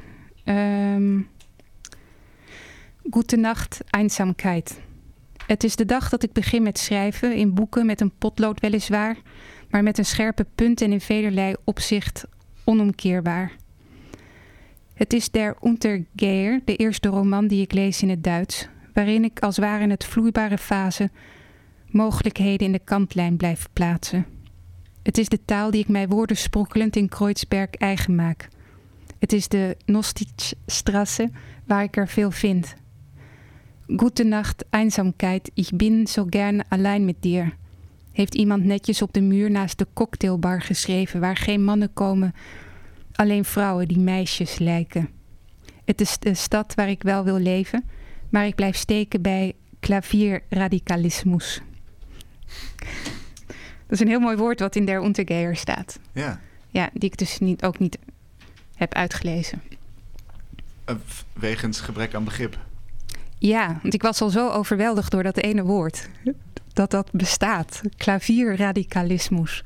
[0.44, 1.18] Ehm
[3.12, 4.80] Gute Nacht, Einsamkeit.
[5.46, 9.18] Het is de dag dat ik begin met schrijven, in boeken met een potlood weliswaar,
[9.70, 12.26] maar met een scherpe punt en in velerlei opzicht
[12.64, 13.52] onomkeerbaar.
[14.94, 19.40] Het is Der Untergeher, de eerste roman die ik lees in het Duits, waarin ik
[19.40, 21.10] als ware in het vloeibare fase
[21.86, 24.26] mogelijkheden in de kantlijn blijf plaatsen.
[25.04, 28.48] Het is de taal die ik mij woordensprokkelend in Kreuzberg eigen maak.
[29.20, 31.30] Het is de Nostichstrasse
[31.66, 32.76] waar ik er veel vind.
[33.98, 37.52] Gute Nacht, Einsamkeit, ich bin so gern allein mit dir.
[38.12, 42.34] Heeft iemand netjes op de muur naast de cocktailbar geschreven waar geen mannen komen,
[43.16, 45.10] alleen vrouwen die meisjes lijken.
[45.86, 47.84] Het is de stad waar ik wel wil leven,
[48.30, 51.62] maar ik blijf steken bij klavierradicalismus.
[53.88, 56.00] Dat is een heel mooi woord wat in Der Untergeher staat.
[56.14, 57.98] Ja, Ja, die ik dus niet, ook niet
[58.76, 59.62] heb uitgelezen.
[60.86, 60.96] eh,
[61.34, 62.58] wegens gebrek aan begrip.
[63.40, 66.10] Ja, want ik was al zo overweldigd door dat ene woord.
[66.74, 67.82] Dat dat bestaat.
[67.98, 69.64] Klavierradicalismus.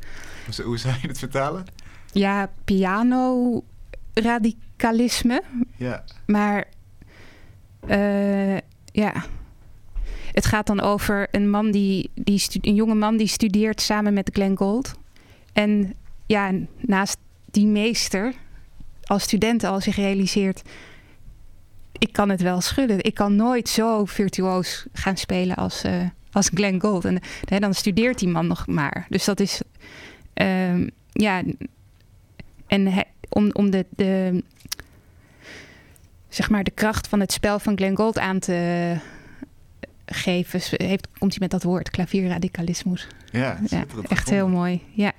[0.64, 1.66] Hoe, zou je het vertalen?
[2.12, 5.44] Ja, piano-radicalisme.
[5.76, 6.66] Ja, Maar
[7.88, 8.58] eh,
[8.92, 9.26] ja,
[10.32, 14.30] het gaat dan over een man die, die een jonge man die studeert samen met
[14.34, 14.94] Glenn Gould.
[15.54, 15.94] En
[16.26, 17.18] ja, naast
[17.52, 18.34] die meester
[19.04, 20.62] als student al zich realiseert,
[22.04, 23.04] ik kan het wel schudden.
[23.04, 27.06] Ik kan nooit zo virtuoos gaan spelen als, eh, als Glenn Gould.
[27.06, 29.06] En hè, dan studeert die man nog maar.
[29.10, 29.62] Dus dat is,
[30.34, 31.44] ehm, ja,
[32.68, 32.94] en
[33.30, 34.44] om, om de, de,
[36.30, 38.98] zeg maar, de kracht van het spel van Glenn Gould aan te
[40.06, 43.08] geven, heeft, komt hij met dat woord, klavierradicalismus.
[43.32, 44.82] ja, Ja, echt heel mooi.
[44.94, 45.12] Ja.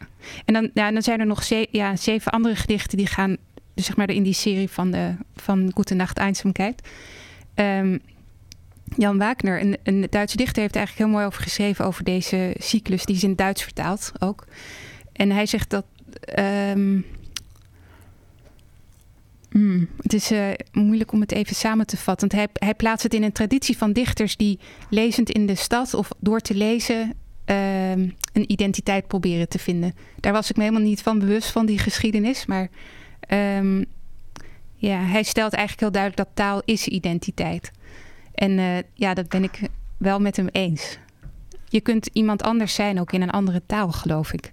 [0.44, 3.37] En dan, ja, dan zijn er nog ja, zeven andere gedichten die gaan,
[3.74, 6.88] dus zeg maar in die serie van, de, van Gute Nacht Einsamkeit.
[7.54, 7.98] Ehm,
[8.96, 13.04] Jan Wagner, een, een Duitse dichter, heeft eigenlijk heel mooi over geschreven over deze cyclus.
[13.04, 14.46] Die is in het Duits vertaald ook.
[15.12, 15.84] En hij zegt dat.
[16.20, 17.00] ehm,
[19.50, 22.28] hmm, het is eh, moeilijk om het even samen te vatten.
[22.28, 24.58] Want hij, hij plaatst het in een traditie van dichters die
[24.90, 27.12] lezend in de stad of door te lezen
[27.44, 29.94] ehm, een identiteit proberen te vinden.
[30.20, 32.46] Daar was ik me helemaal niet van bewust van die geschiedenis.
[32.46, 32.68] Maar
[33.26, 33.84] ehm,
[34.74, 37.72] ja, hij stelt eigenlijk heel duidelijk dat taal is identiteit.
[38.34, 39.60] En eh, ja, dat ben ik
[39.96, 40.98] wel met hem eens.
[41.68, 44.52] Je kunt iemand anders zijn, ook in een andere taal, geloof ik.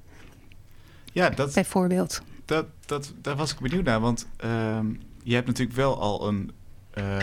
[1.13, 2.21] Ja, dat, Bijvoorbeeld.
[2.45, 3.99] dat, dat, daar was ik benieuwd naar.
[3.99, 4.85] Want ehm,
[5.23, 6.51] je hebt natuurlijk wel al een,
[6.93, 7.17] eh,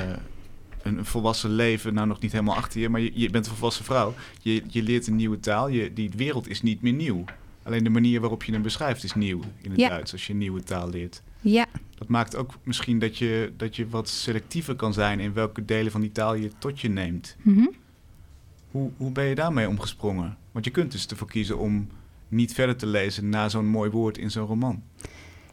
[0.82, 3.52] een, een volwassen leven, nou nog niet helemaal achter je, maar je, je bent een
[3.52, 4.14] volwassen vrouw.
[4.42, 5.68] Je, je leert een nieuwe taal.
[5.68, 7.24] Je, die wereld is niet meer nieuw.
[7.62, 9.88] Alleen de manier waarop je hem beschrijft is nieuw in het Ja.
[9.88, 11.22] Duits als je een nieuwe taal leert.
[11.40, 11.66] Ja,
[11.98, 15.92] Dat maakt ook misschien dat je, dat je wat selectiever kan zijn in welke delen
[15.92, 17.36] van die taal je tot je neemt.
[17.42, 17.66] mhm.
[18.70, 20.36] Hoe, hoe ben je daarmee omgesprongen?
[20.52, 21.88] Want je kunt dus ervoor kiezen om
[22.28, 24.82] niet verder te lezen na zo'n mooi woord in zo'n roman.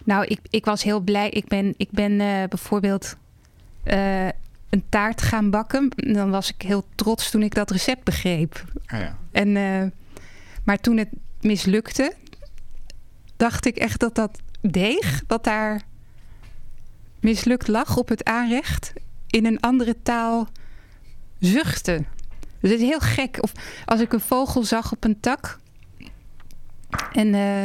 [0.03, 1.29] Nou, ik, ik was heel blij.
[1.29, 3.15] Ik ben, ik ben eh, bijvoorbeeld
[3.83, 4.25] eh,
[4.69, 5.89] een taart gaan bakken.
[5.95, 8.63] Dan was ik heel trots toen ik dat recept begreep.
[8.85, 9.17] Ah ja.
[9.31, 9.83] En, eh,
[10.63, 11.09] maar toen het
[11.41, 12.13] mislukte,
[13.35, 14.39] dacht ik echt dat dat
[14.71, 15.81] deeg, dat daar
[17.19, 18.93] mislukt lag op het aanrecht,
[19.27, 20.47] in een andere taal
[21.39, 22.03] zuchtte.
[22.59, 23.37] Dus het is heel gek.
[23.41, 23.51] Of
[23.85, 25.59] als ik een vogel zag op een tak.
[27.11, 27.63] En eh,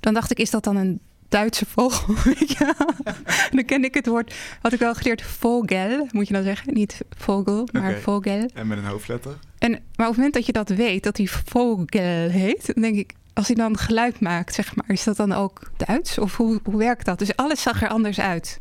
[0.00, 2.14] dan dacht ik, is dat dan een Duitse vogel?
[2.58, 2.74] Wel?
[3.54, 6.74] dan ken ik het woord, had ik wel geleerd, vogel, moet je dan zeggen.
[6.74, 8.50] Niet vogel, maar vogel.
[8.54, 9.38] En met een hoofdletter?
[9.58, 11.86] En, maar op het moment dat je dat weet, dat hij vogel
[12.30, 15.70] heet, dan denk ik, als hij dan geluid maakt, zeg maar, is dat dan ook
[15.76, 16.18] Duits?
[16.18, 17.18] Of hoe, hoe werkt dat?
[17.18, 18.58] Dus alles zag er anders uit.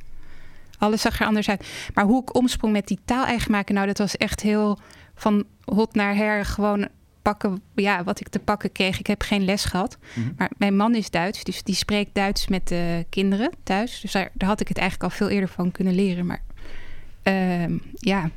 [0.77, 1.67] Alles zag er anders uit.
[1.93, 4.79] Maar hoe ik omsprong met die taal eigen maken, nou, dat was echt heel
[5.15, 6.45] van hot naar her.
[6.45, 6.87] Gewoon
[7.21, 8.99] pakken ja, wat ik te pakken kreeg.
[8.99, 9.97] Ik heb geen les gehad.
[10.13, 10.29] Mhm.
[10.37, 13.99] Maar mijn man is Duits, dus die spreekt Duits met de kinderen thuis.
[13.99, 16.25] Dus daar, daar had ik het eigenlijk al veel eerder van kunnen leren.
[16.25, 16.41] Maar
[17.23, 18.29] ehm, ja.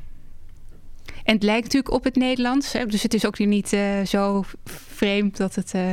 [1.23, 2.73] En het lijkt natuurlijk op het Nederlands.
[2.73, 2.85] Hè?
[2.85, 5.73] Dus het is ook weer niet eh, zo vreemd dat het.
[5.73, 5.91] eh,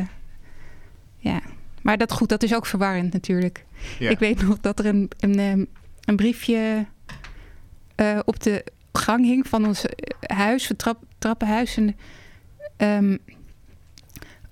[1.22, 1.40] ja.
[1.82, 3.64] Maar dat goed, dat is ook verwarrend natuurlijk.
[3.98, 4.10] Ja.
[4.10, 5.64] Ik weet nog dat er een, een, ehm,
[6.04, 6.86] een briefje
[7.94, 11.76] eh, op de gang hing van ons eh, huis, trap, trappenhuis.
[11.76, 11.96] En,
[12.76, 13.16] ehm,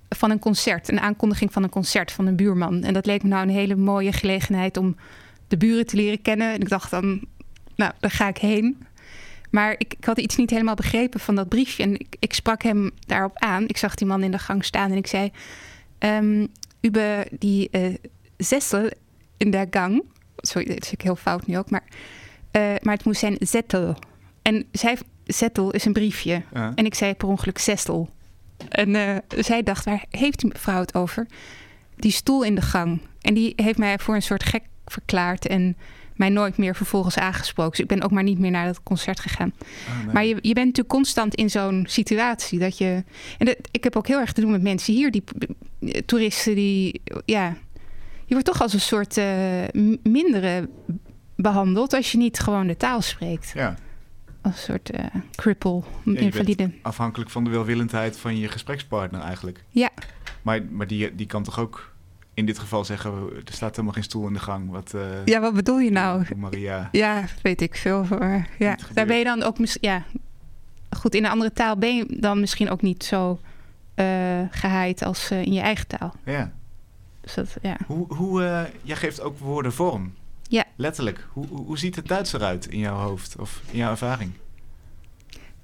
[0.09, 2.83] van een concert, een aankondiging van een concert van een buurman.
[2.83, 4.95] En dat leek me nou een hele mooie gelegenheid om
[5.47, 6.53] de buren te leren kennen.
[6.53, 7.25] En ik dacht dan,
[7.75, 8.85] nou, daar ga ik heen.
[9.49, 11.83] Maar ik, ik had iets niet helemaal begrepen van dat briefje.
[11.83, 13.67] En ik, ik sprak hem daarop aan.
[13.67, 15.31] Ik zag die man in de gang staan en ik zei...
[16.01, 16.47] ehm
[16.81, 17.93] über die eh
[18.37, 18.89] zessel
[19.37, 20.03] in de gang...
[20.37, 21.69] Sorry, dat is ik heel fout nu ook.
[21.69, 21.83] Maar,
[22.51, 23.95] eh, maar het moest zijn zettel.
[24.41, 26.41] En zij, zettel is een briefje.
[26.53, 26.71] Ja.
[26.75, 28.09] En ik zei per ongeluk zestel.
[28.69, 31.27] En eh, zij dacht, waar heeft die mevrouw het over?
[31.95, 33.01] Die stoel in de gang.
[33.21, 35.47] En die heeft mij voor een soort gek verklaard...
[35.47, 35.77] en
[36.21, 37.71] mij nooit meer vervolgens aangesproken.
[37.71, 39.53] Dus ik ben ook maar niet meer naar dat concert gegaan.
[39.87, 40.13] Ah, nee.
[40.13, 43.03] Maar je, je bent natuurlijk constant in zo'n situatie dat je.
[43.37, 45.23] En dat, ik heb ook heel erg te doen met mensen hier, die
[46.05, 47.01] toeristen die.
[47.25, 47.55] Ja,
[48.25, 49.25] je wordt toch als een soort eh,
[50.03, 50.69] mindere
[51.35, 53.51] behandeld als je niet gewoon de taal spreekt.
[53.55, 53.75] Ja,
[54.41, 55.05] Als een soort eh
[55.35, 56.71] cripple, invalide.
[56.81, 59.63] afhankelijk van de welwillendheid van je gesprekspartner eigenlijk.
[59.69, 59.89] Ja.
[60.41, 61.90] Maar, maar die, die kan toch ook
[62.33, 63.11] in dit geval zeggen...
[63.45, 64.69] er staat helemaal geen stoel in de gang.
[64.69, 66.25] Wat, eh, Ja, wat bedoel je nou?
[66.35, 66.89] Maria...
[66.91, 68.05] Ja, weet ik veel.
[68.09, 69.89] Maar ja, daar ben je dan ook misschien.
[69.89, 70.03] Ja,
[70.89, 73.39] goed, in een andere taal ben je dan misschien ook niet zo
[73.95, 76.13] eh gehaaid als eh, in je eigen taal.
[76.25, 76.51] Ja.
[77.21, 77.77] Dus dat, ja.
[77.87, 80.13] Hoe, hoe, jij geeft ook woorden vorm.
[80.47, 80.63] Ja.
[80.75, 81.27] Letterlijk.
[81.31, 84.31] Hoe, hoe, ziet het Duits eruit in jouw hoofd of in jouw ervaring?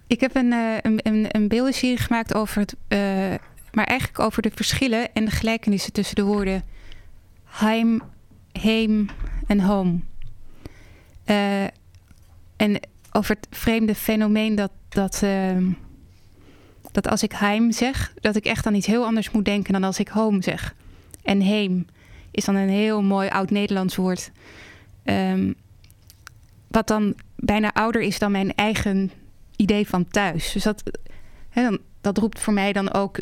[0.08, 2.76] Ik heb een, een, een, een beeldenserie gemaakt over het,
[3.78, 6.64] maar eigenlijk over de verschillen en de gelijkenissen tussen de woorden
[7.44, 8.02] heim,
[8.52, 9.10] heem
[9.48, 10.00] en home.
[11.24, 11.64] Eh,
[12.56, 12.80] en
[13.12, 15.72] over het vreemde fenomeen dat, dat, ehm,
[16.92, 19.84] dat als ik heim zeg, dat ik echt aan iets heel anders moet denken dan
[19.84, 20.76] als ik home zeg.
[21.24, 21.86] En heem
[22.32, 24.32] is dan een heel mooi oud-Nederlands woord.
[25.04, 25.54] Ehm,
[26.68, 29.12] wat dan bijna ouder is dan mijn eigen
[29.56, 30.52] idee van thuis.
[30.52, 30.84] Dus dat,
[31.54, 33.20] dan, dat roept voor mij dan ook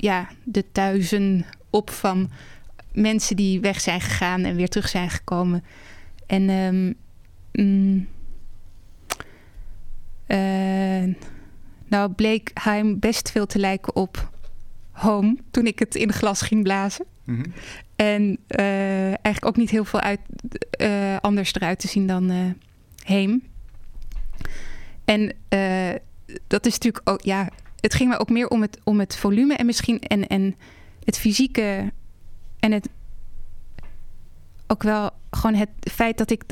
[0.00, 2.30] ja, de thuizen op van
[2.92, 5.64] mensen die weg zijn gegaan en weer terug zijn gekomen.
[6.26, 6.92] En ehm,
[7.52, 8.08] mm,
[10.26, 11.14] eh,
[11.88, 14.30] nou bleek Heim best veel te lijken op
[14.90, 17.04] Home toen ik het in glas ging blazen.
[17.24, 17.44] Mhm.
[17.96, 20.20] En eh, eigenlijk ook niet heel veel uit,
[20.70, 22.54] eh, anders eruit te zien dan
[23.04, 23.42] Heem.
[25.04, 25.32] En
[26.46, 27.48] dat is natuurlijk ook, ja,
[27.80, 30.56] het ging me ook meer om het, om het volume en misschien en, en
[31.04, 31.92] het fysieke
[32.58, 32.88] en het
[34.66, 36.42] ook wel gewoon het feit dat ik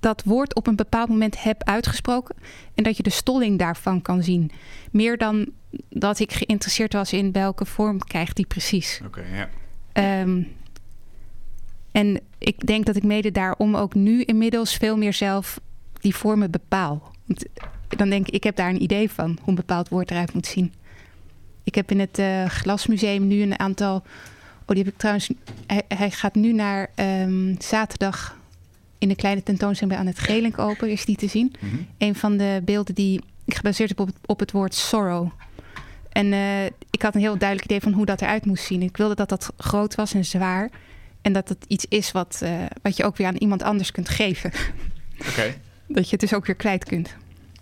[0.00, 2.36] dat woord op een bepaald moment heb uitgesproken
[2.74, 4.50] en dat je de stolling daarvan kan zien.
[4.90, 5.46] Meer dan
[5.88, 9.00] dat ik geïnteresseerd was in welke vorm krijgt die precies.
[9.06, 9.48] Oké, ja.
[9.92, 10.42] Ehm,
[11.92, 15.60] en ik denk dat ik mede daarom ook nu inmiddels veel meer zelf
[16.00, 17.12] die vormen bepaal.
[17.24, 17.44] Want
[17.88, 20.46] dan denk ik, ik heb daar een idee van hoe een bepaald woord eruit moet
[20.46, 20.72] zien.
[21.64, 23.94] Ik heb in het eh, Glasmuseum nu een aantal.
[24.66, 25.30] Oh, die heb ik trouwens.
[25.66, 28.36] Hij, hij gaat nu naar ehm, zaterdag
[28.98, 30.90] in de kleine tentoonstelling bij aan het Gelink open.
[30.90, 31.54] Is die te zien?
[31.60, 31.76] Mhm.
[31.98, 35.30] een van de beelden die ik gebaseerd heb op het, op het woord sorrow.
[36.08, 38.82] En eh, ik had een heel duidelijk idee van hoe dat eruit moest zien.
[38.82, 40.70] Ik wilde dat dat groot was en zwaar.
[41.22, 42.50] En dat het iets is wat, eh,
[42.82, 44.52] wat je ook weer aan iemand anders kunt geven.
[45.28, 45.54] Oké.
[45.88, 47.16] Dat je het dus ook weer kwijt kunt.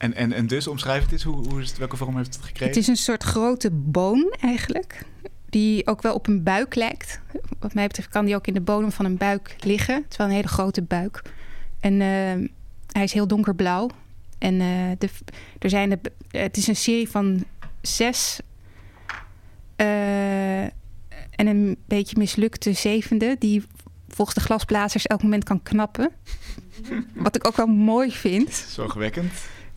[0.05, 1.23] En, en, en dus, omschrijf het eens.
[1.23, 2.67] Hoe, hoe is het, welke vorm heeft het gekregen?
[2.67, 5.05] Het is een soort grote boom eigenlijk.
[5.51, 7.21] Die ook wel op een buik lijkt.
[7.59, 9.95] Wat mij betreft kan die ook in de bodem van een buik liggen.
[9.95, 11.23] Het is wel een hele grote buik.
[11.81, 12.49] En eh,
[12.93, 13.91] hij is heel donkerblauw.
[14.39, 15.09] En eh, de,
[15.59, 15.99] er zijn de,
[16.39, 17.45] het is een serie van
[17.81, 18.41] zes.
[19.77, 20.63] eh,
[21.31, 23.37] en een beetje mislukte zevende.
[23.39, 23.63] Die
[24.09, 26.11] volgens de glasblazers elk moment kan knappen.
[27.15, 28.53] Wat ik ook wel mooi vind.
[28.69, 29.33] Zorgwekkend.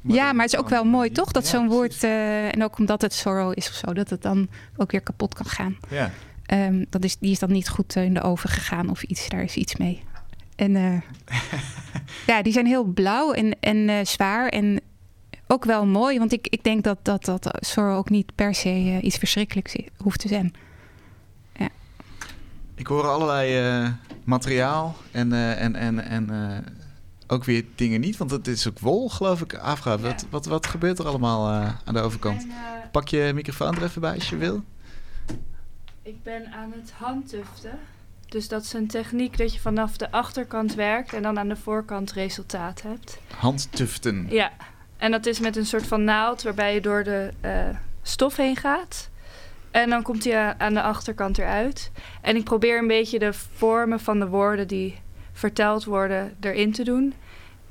[0.08, 1.32] Ja, maar het is ook wel mooi, toch?
[1.32, 4.22] Dat Ja, zo'n woord, eh, en ook omdat het sorrow is of zo, dat het
[4.22, 5.78] dan ook weer kapot kan gaan.
[5.90, 6.12] Ja.
[6.46, 9.30] Ehm, dat is, die is dan niet goed eh, in de oven gegaan of iets,
[9.30, 10.04] daar is iets mee.
[10.56, 11.02] En eh,
[12.28, 14.82] ja, die zijn heel blauw en, en zwaar en
[15.48, 19.00] ook wel mooi, want ik, ik denk dat, dat, dat sorrow ook niet per se
[19.02, 20.54] iets verschrikkelijks hoeft te zijn.
[22.76, 26.30] Ik hoor allerlei materiaal en, en, en, en
[27.28, 28.18] ook weer dingen niet?
[28.18, 30.02] Want het is ook wol, geloof ik, afgaat.
[30.02, 32.48] Wat, wat, wat gebeurt er allemaal eh, aan de overkant?
[32.50, 32.56] Eh,
[32.92, 34.64] Pak je microfoon er even bij als je wil.
[36.02, 37.80] ik ben aan het handtuften.
[38.28, 41.56] Dus dat is een techniek dat je vanaf de achterkant werkt en dan aan de
[41.56, 43.20] voorkant resultaat hebt.
[43.38, 44.28] Handtuften.
[44.30, 44.52] Ja,
[44.98, 47.70] en dat is met een soort van naald waarbij je door de eh,
[48.02, 49.10] stof heen gaat.
[49.72, 51.92] En dan komt hij aan de achterkant eruit.
[52.22, 55.00] En ik probeer een beetje de vormen van de woorden die
[55.38, 57.14] verteld worden erin te doen.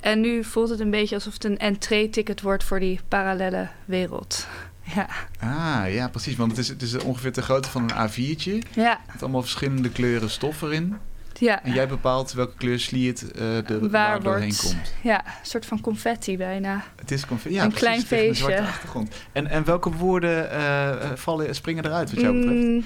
[0.00, 4.46] En nu voelt het een beetje alsof het een entree-ticket wordt voor die parallele wereld.
[4.94, 5.08] Ja,
[5.40, 6.36] Ah, ja, precies.
[6.36, 8.58] Want het is, het is ongeveer de grootte van een A4'tje.
[8.74, 10.96] ja, Met allemaal verschillende kleuren stof erin.
[11.38, 11.62] ja.
[11.62, 14.94] En jij bepaalt welke kleur sliert eh er Waar waar doorheen wordt- komt.
[15.02, 16.84] Ja, een soort van confetti bijna.
[16.96, 18.72] Het is conf- ja, Een precies, klein tegen een zwarte feestje.
[18.72, 19.14] achtergrond.
[19.32, 22.60] En, en welke woorden eh, eh, vallen, springen eruit wat jou betreft?
[22.62, 22.84] Mm,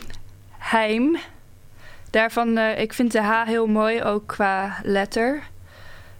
[0.58, 1.16] heim.
[2.10, 5.34] Daarvan, eh, ik vind de H heel mooi, ook qua letter.
[5.34, 5.42] Een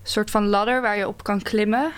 [0.02, 1.92] soort van ladder waar je op kan klimmen.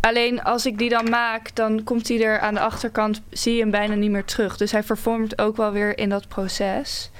[0.00, 3.60] Alleen als ik die dan maak, dan komt hij er aan de achterkant, zie je
[3.60, 4.56] hem bijna niet meer terug.
[4.56, 7.10] Dus hij vervormt ook wel weer in dat proces.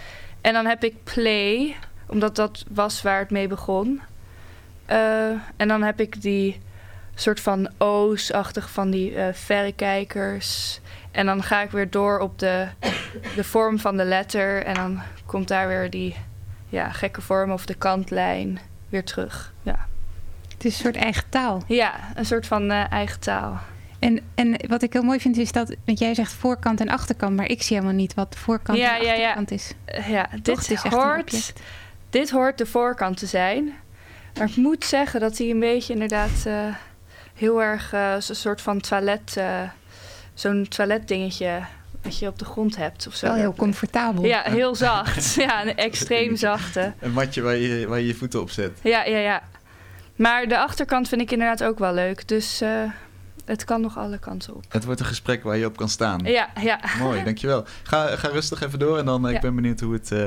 [0.40, 4.01] En dan heb ik play, omdat dat was waar het mee begon.
[4.87, 6.61] Eh, en dan heb ik die
[7.14, 10.81] soort van O's-achtig van die eh, verrekijkers.
[11.11, 12.66] En dan ga ik weer door op de,
[13.37, 14.64] de vorm van de letter.
[14.64, 16.16] En dan komt daar weer die
[16.68, 19.53] ja, gekke vorm of de kantlijn weer terug.
[19.62, 19.87] Ja,
[20.53, 21.62] Het is een soort eigen taal.
[21.66, 23.59] ja een soort van eh, eigen taal.
[23.99, 27.37] En, en wat ik heel mooi vind is dat, want jij zegt voorkant en achterkant,
[27.37, 29.18] maar ik zie helemaal niet wat voorkant Ja, en ja, ja.
[29.21, 29.73] achterkant is.
[29.85, 30.40] Eh, ja, Toch?
[30.42, 31.53] dit, Het is een hoort,
[32.11, 33.73] dit hoort de voorkant te zijn.
[34.38, 36.55] Maar ik moet zeggen dat hij een beetje inderdaad eh,
[37.35, 39.37] heel erg eh, zo'n soort van toilet...
[40.38, 41.61] Zo'n toiletdingetje
[42.03, 43.27] wat je op de grond hebt of zo.
[43.27, 44.24] Wel heel comfortabel.
[44.24, 45.35] Ja, heel zacht.
[45.46, 46.92] ja, een extreem zachte.
[46.98, 48.70] Een matje waar je, waar je je voeten op zet.
[48.83, 49.42] Ja, ja, ja.
[50.16, 52.29] Maar de achterkant vind ik inderdaad ook wel leuk.
[52.29, 52.83] Dus eh,
[53.44, 54.64] het kan nog alle kanten op.
[54.68, 56.20] Het wordt een gesprek waar je op kan staan.
[56.24, 56.81] Ja, ja.
[56.98, 57.64] Mooi, dankjewel.
[57.83, 59.37] Ga, ga rustig even door en dan eh, Ja.
[59.37, 60.18] ik ben benieuwd hoe het, eh,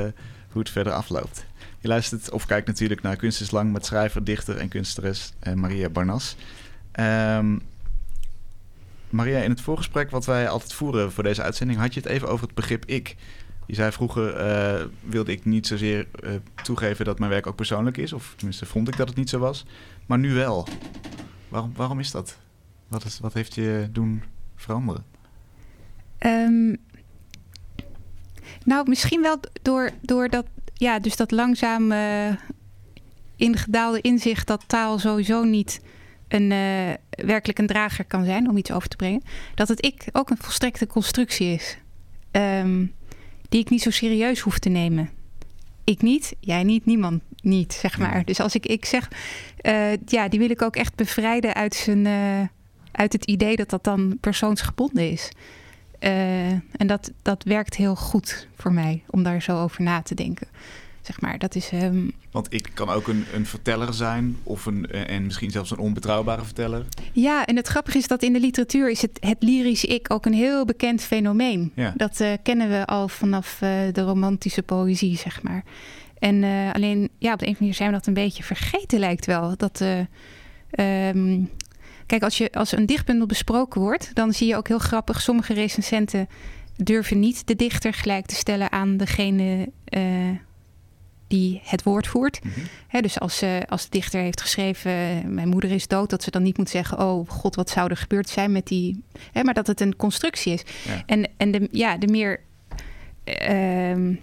[0.52, 1.46] hoe het verder afloopt.
[1.80, 5.54] Je luistert of kijkt natuurlijk naar Kunst is Lang met schrijver, dichter en kunstenares eh,
[5.54, 6.36] Maria Barnas.
[6.92, 7.58] Ehm,
[9.12, 12.28] Maria, in het voorgesprek wat wij altijd voeren voor deze uitzending had je het even
[12.28, 13.16] over het begrip ik.
[13.66, 16.32] Je zei vroeger eh, wilde ik niet zozeer eh,
[16.64, 19.40] toegeven dat mijn werk ook persoonlijk is, of tenminste vond ik dat het niet zo
[19.40, 19.66] was,
[20.06, 20.68] maar nu wel.
[21.50, 22.38] Waarom, waarom is dat?
[22.88, 24.24] Wat, is, wat heeft je doen
[24.56, 25.06] veranderen?
[26.18, 26.76] Ehm,
[28.64, 31.92] nou, misschien wel door, door dat, ja, dus dat langzaam
[33.36, 35.82] ingedaalde inzicht dat taal sowieso niet
[36.32, 39.24] een, eh, werkelijk een drager kan zijn om iets over te brengen.
[39.56, 41.78] Dat het ik ook een volstrekte constructie is.
[42.32, 42.86] Ehm,
[43.50, 45.10] die ik niet zo serieus hoef te nemen.
[45.84, 48.26] Ik niet, jij niet, niemand niet, zeg maar.
[48.26, 49.12] Dus als ik ik zeg,
[49.58, 52.48] eh, ja, die wil ik ook echt bevrijden uit, zijn, eh,
[52.92, 55.32] uit het idee dat dat dan persoonsgebonden is.
[56.72, 60.48] En dat, dat werkt heel goed voor mij om daar zo over na te denken.
[61.12, 61.70] Zeg maar, dat is.
[61.72, 65.72] ehm, Want ik kan ook een, een verteller zijn, of een, eh, en misschien zelfs
[65.72, 66.86] een onbetrouwbare verteller.
[67.12, 70.26] Ja, en het grappige is dat in de literatuur is het, het lyrisch ik ook
[70.26, 71.72] een heel bekend fenomeen.
[71.76, 71.94] Ja.
[71.98, 75.64] Dat eh, kennen we al vanaf eh, de romantische poëzie, zeg maar.
[76.20, 76.44] En
[76.74, 79.26] alleen, ja, op de een of andere manier zijn we dat een beetje vergeten, lijkt
[79.26, 79.58] wel.
[79.58, 81.44] Dat, eh, ehm,
[82.06, 85.54] kijk, als, je, als een dichtbundel besproken wordt, dan zie je ook heel grappig, sommige
[85.54, 86.28] recensenten
[86.76, 90.04] durven niet de dichter gelijk te stellen aan degene eh,
[91.32, 92.40] die het woord voert.
[92.44, 93.02] Mhm.
[93.02, 96.32] Dus als, eh, als de dichter heeft geschreven, eh, mijn moeder is dood, dat ze
[96.32, 99.04] dan niet moet zeggen, oh god, wat zou er gebeurd zijn met die.
[99.44, 100.62] Maar dat het een constructie is.
[100.86, 101.04] Ja.
[101.06, 102.40] En, en de, ja, de meer
[103.24, 104.14] ehm,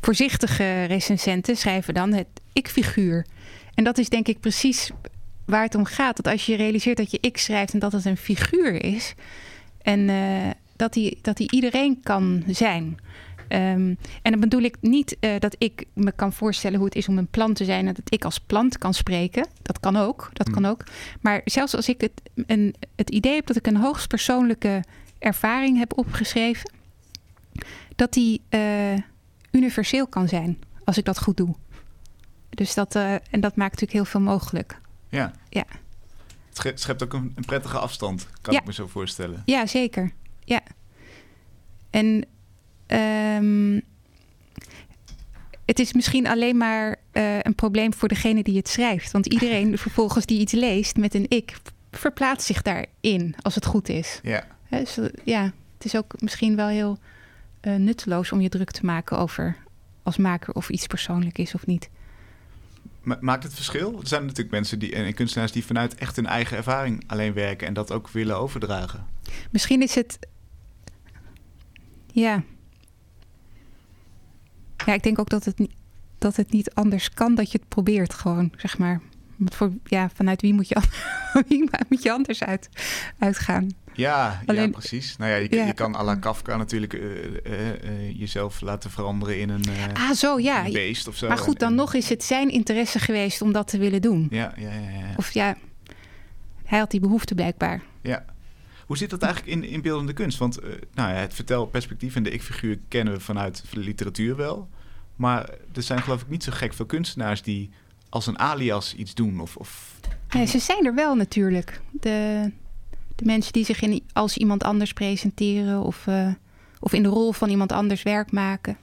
[0.00, 3.26] voorzichtige recensenten schrijven dan het ik-figuur.
[3.74, 4.90] En dat is denk ik precies
[5.44, 6.16] waar het om gaat.
[6.16, 9.14] Dat als je realiseert dat je ik schrijft en dat het een figuur is.
[9.82, 12.98] En eh, dat, die, dat die iedereen kan zijn.
[13.48, 17.08] Ehm, en dan bedoel ik niet eh, dat ik me kan voorstellen hoe het is
[17.08, 19.46] om een plant te zijn en dat ik als plant kan spreken.
[19.62, 20.68] Dat kan ook, dat kan Mm.
[20.68, 20.84] ook.
[21.20, 22.12] Maar zelfs als ik het,
[22.46, 24.82] een, het idee heb dat ik een hoogst persoonlijke
[25.18, 26.70] ervaring heb opgeschreven,
[27.96, 28.92] dat die eh,
[29.50, 31.54] universeel kan zijn als ik dat goed doe.
[32.50, 34.80] Dus dat, eh, en dat maakt natuurlijk heel veel mogelijk.
[35.08, 35.32] Ja.
[35.48, 35.64] Ja.
[36.48, 38.60] Het sche- schept ook een, een prettige afstand, kan Ja.
[38.60, 39.42] ik me zo voorstellen.
[39.44, 40.12] Ja, zeker.
[40.44, 40.60] Ja.
[41.90, 42.24] En
[42.86, 43.80] ehm,
[45.64, 49.12] het is misschien alleen maar eh, een probleem voor degene die het schrijft.
[49.12, 51.56] Want iedereen vervolgens die iets leest met een ik,
[51.90, 54.20] verplaatst zich daarin als het goed is.
[54.22, 54.46] Ja.
[54.70, 55.42] Dus, eh, ja,
[55.74, 56.98] het is ook misschien wel heel
[57.60, 59.56] eh, nutteloos om je druk te maken over
[60.02, 61.88] als maker of iets persoonlijk is of niet.
[63.02, 64.00] Ma- maakt het verschil?
[64.00, 67.66] Er zijn natuurlijk mensen die, en kunstenaars die vanuit echt hun eigen ervaring alleen werken
[67.66, 69.06] en dat ook willen overdragen.
[69.50, 70.18] Misschien is het.
[72.12, 72.42] Ja.
[74.86, 75.74] Ja, ik denk ook dat het, niet-
[76.18, 79.00] dat het niet anders kan dat je het probeert, gewoon, zeg maar.
[79.44, 80.76] Voor, ja, vanuit wie moet je,
[81.48, 82.68] wie moet je anders uit,
[83.18, 83.68] uitgaan?
[83.94, 85.16] Ja, ja precies.
[85.16, 85.64] Nou ja, je, Ja.
[85.66, 87.00] je kan à la Kafka natuurlijk eh,
[87.44, 89.64] eh, eh, jezelf laten veranderen in een
[89.94, 90.62] Ah, zo, ja.
[90.72, 91.28] beest of zo.
[91.28, 94.26] Maar goed, dan en- nog is het zijn interesse geweest om dat te willen doen.
[94.30, 95.14] Ja, ja, ja, ja.
[95.16, 95.56] Of ja,
[96.64, 97.82] hij had die behoefte blijkbaar.
[98.00, 98.24] ja.
[98.86, 100.38] Hoe zit dat eigenlijk in, in beeldende kunst?
[100.38, 104.68] Want eh, nou ja, het vertelperspectief en de ik-figuur kennen we vanuit de literatuur wel.
[105.16, 107.70] Maar er zijn geloof ik niet zo gek veel kunstenaars die
[108.08, 109.40] als een alias iets doen.
[109.40, 109.94] Of, of...
[110.30, 111.80] Nee, ze zijn er wel natuurlijk.
[111.92, 112.50] De,
[113.16, 116.28] de mensen die zich in, als iemand anders presenteren of, eh,
[116.80, 118.76] of in de rol van iemand anders werk maken.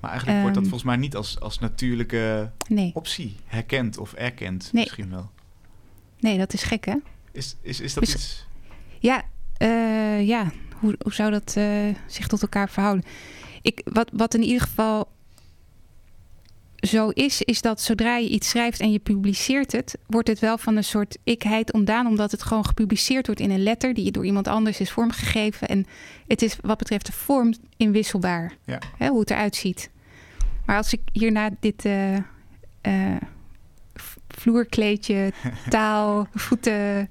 [0.00, 0.72] Maar eigenlijk wordt dat Ehm.
[0.72, 4.82] volgens mij niet als, als natuurlijke Nee, optie herkend of erkend Nee.
[4.82, 5.30] misschien wel.
[6.20, 6.94] nee dat is gek hè?
[7.32, 8.46] Is, is, is dat iets...
[8.98, 9.22] Ja,
[9.56, 10.50] eh, ja.
[10.80, 11.66] Hoe, hoe zou dat eh,
[12.06, 13.04] zich tot elkaar verhouden?
[13.62, 15.08] Ik, wat, wat in ieder geval
[16.76, 20.58] zo is, is dat zodra je iets schrijft en je publiceert het, wordt het wel
[20.58, 24.24] van een soort ikheid ontdaan, omdat het gewoon gepubliceerd wordt in een letter die door
[24.26, 25.68] iemand anders is vormgegeven.
[25.68, 25.86] En
[26.26, 28.78] het is wat betreft de vorm inwisselbaar, Ja.
[28.98, 29.90] hè, hoe het eruit ziet.
[30.66, 32.16] Maar als ik hierna dit eh,
[34.28, 35.32] vloerkleedje,
[35.68, 37.08] taal, voeten,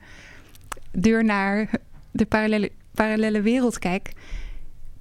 [0.98, 1.70] deur naar
[2.12, 4.12] de parallele, parallele wereld kijk,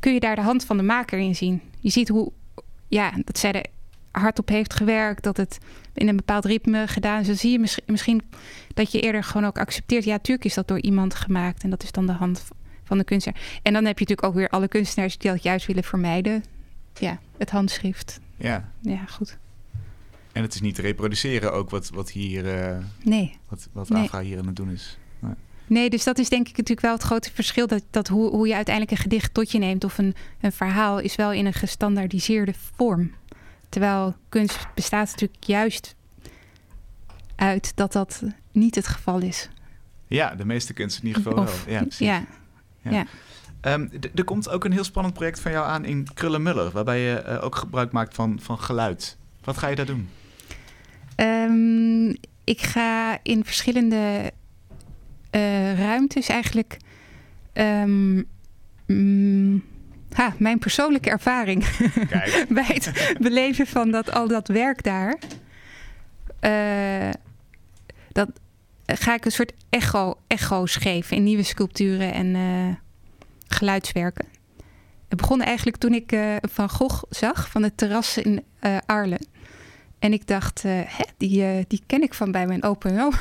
[0.00, 1.60] kun je daar de hand van de maker in zien.
[1.80, 2.32] Je ziet hoe,
[2.88, 3.66] ja, dat zij er
[4.10, 5.58] hard op heeft gewerkt, dat het
[5.94, 7.26] in een bepaald ritme gedaan is.
[7.26, 8.22] Dan zie je misschien, misschien
[8.74, 11.82] dat je eerder gewoon ook accepteert, ja, tuurlijk is dat door iemand gemaakt en dat
[11.82, 12.44] is dan de hand
[12.84, 13.40] van de kunstenaar.
[13.62, 16.44] En dan heb je natuurlijk ook weer alle kunstenaars die dat juist willen vermijden.
[16.98, 18.20] Ja, het handschrift.
[18.36, 18.70] Ja.
[18.80, 19.38] Ja, goed.
[20.32, 23.36] En het is niet te reproduceren ook wat, wat hier, eh, Nee.
[23.48, 24.08] wat, wat Nee.
[24.22, 24.98] Hier aan het doen is.
[25.66, 27.66] Nee, dus dat is denk ik natuurlijk wel het grote verschil.
[27.66, 30.98] Dat, dat hoe, hoe je uiteindelijk een gedicht tot je neemt of een, een verhaal
[30.98, 33.12] is wel in een gestandaardiseerde vorm.
[33.68, 35.94] Terwijl kunst bestaat natuurlijk juist
[37.36, 39.48] uit dat dat niet het geval is.
[40.06, 41.74] Ja, de meeste kunst in ieder geval Of- wel.
[41.74, 42.06] Ja, precies.
[42.06, 43.06] ja,
[43.60, 47.14] Ehm, er komt ook een heel spannend project van jou aan in Krullenmuller, waarbij je
[47.14, 49.16] eh, ook gebruik maakt van, van geluid.
[49.44, 50.08] Wat ga je daar doen?
[51.14, 52.08] Ehm,
[52.44, 54.32] ik ga in verschillende
[55.34, 56.76] eh, ruimtes eigenlijk.
[57.52, 58.22] ehm,
[58.86, 59.62] mm,
[60.12, 61.64] ha, mijn persoonlijke ervaring
[62.08, 62.44] Kijk.
[62.54, 65.18] bij het beleven van dat, al dat werk daar.
[66.40, 67.10] eh,
[68.12, 68.30] dat
[68.86, 72.74] ga ik een soort echo, echo's geven in nieuwe sculpturen en eh,
[73.48, 74.26] geluidswerken.
[75.08, 76.16] Het begon eigenlijk toen ik
[76.50, 78.44] Van Gogh zag van het terras in
[78.86, 79.26] Arlen.
[79.98, 83.18] En ik dacht, hè, die, die ken ik van bij mijn open oma.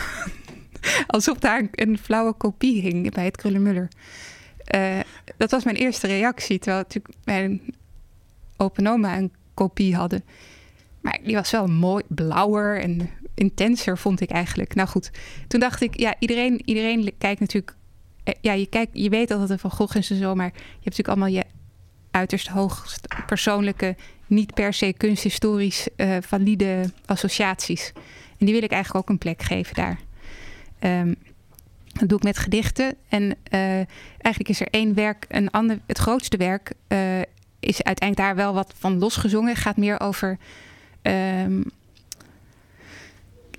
[1.07, 3.87] Alsof daar een, flauwe kopie hing bij het Krullenmuller.
[4.63, 4.99] Eh,
[5.37, 6.59] dat was mijn eerste reactie.
[6.59, 7.61] Terwijl natuurlijk mijn
[8.57, 10.23] open oma een kopie hadden.
[11.01, 14.75] Maar die was wel mooi, blauwer en intenser, vond ik eigenlijk.
[14.75, 15.11] Nou goed,
[15.47, 17.75] toen dacht ik, ja, iedereen, iedereen kijkt natuurlijk...
[18.23, 20.83] eh, Ja, je, kijkt, je weet een Van Gogh is en zo, maar je hebt
[20.83, 21.43] natuurlijk allemaal je
[22.11, 23.95] uiterst hoogst persoonlijke,
[24.27, 27.91] niet per se kunsthistorisch eh, valide associaties.
[28.37, 29.99] En die wil ik eigenlijk ook een plek geven daar.
[30.83, 31.13] Ehm,
[31.93, 32.95] dat doe ik met gedichten.
[33.09, 33.75] En eh,
[34.19, 37.19] eigenlijk is er één werk, een ander, het grootste werk, eh,
[37.59, 39.55] is uiteindelijk daar wel wat van losgezongen.
[39.55, 40.37] Gaat meer over
[41.01, 41.61] ehm,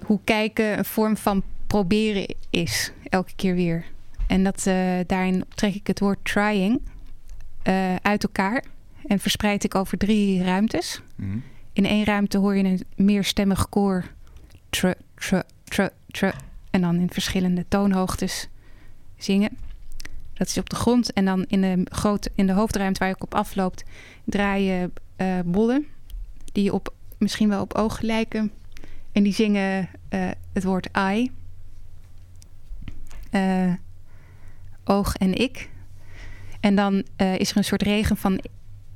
[0.01, 3.85] hoe kijken een vorm van proberen is, elke keer weer.
[4.27, 6.81] En dat, eh, daarin trek ik het woord trying
[8.03, 8.65] uit elkaar
[9.07, 11.01] en verspreid ik over drie ruimtes.
[11.17, 11.39] Mhm.
[11.73, 14.05] In één ruimte hoor je een meerstemmig koor.
[14.71, 16.27] Tr, tr, tr, tr.
[16.75, 18.49] En dan in verschillende toonhoogtes
[19.17, 19.51] zingen.
[20.33, 21.13] Dat is op de grond.
[21.13, 23.85] En dan in de, grote, in de hoofdruimte waar je op afloopt...
[24.25, 25.87] draai je eh, bollen.
[26.53, 28.53] Die op, misschien wel op ogen lijken.
[29.13, 31.31] En die zingen eh, het woord I.
[33.31, 33.73] Eh,
[34.85, 35.71] oog en ik.
[36.61, 38.41] En dan eh, is er een soort regen van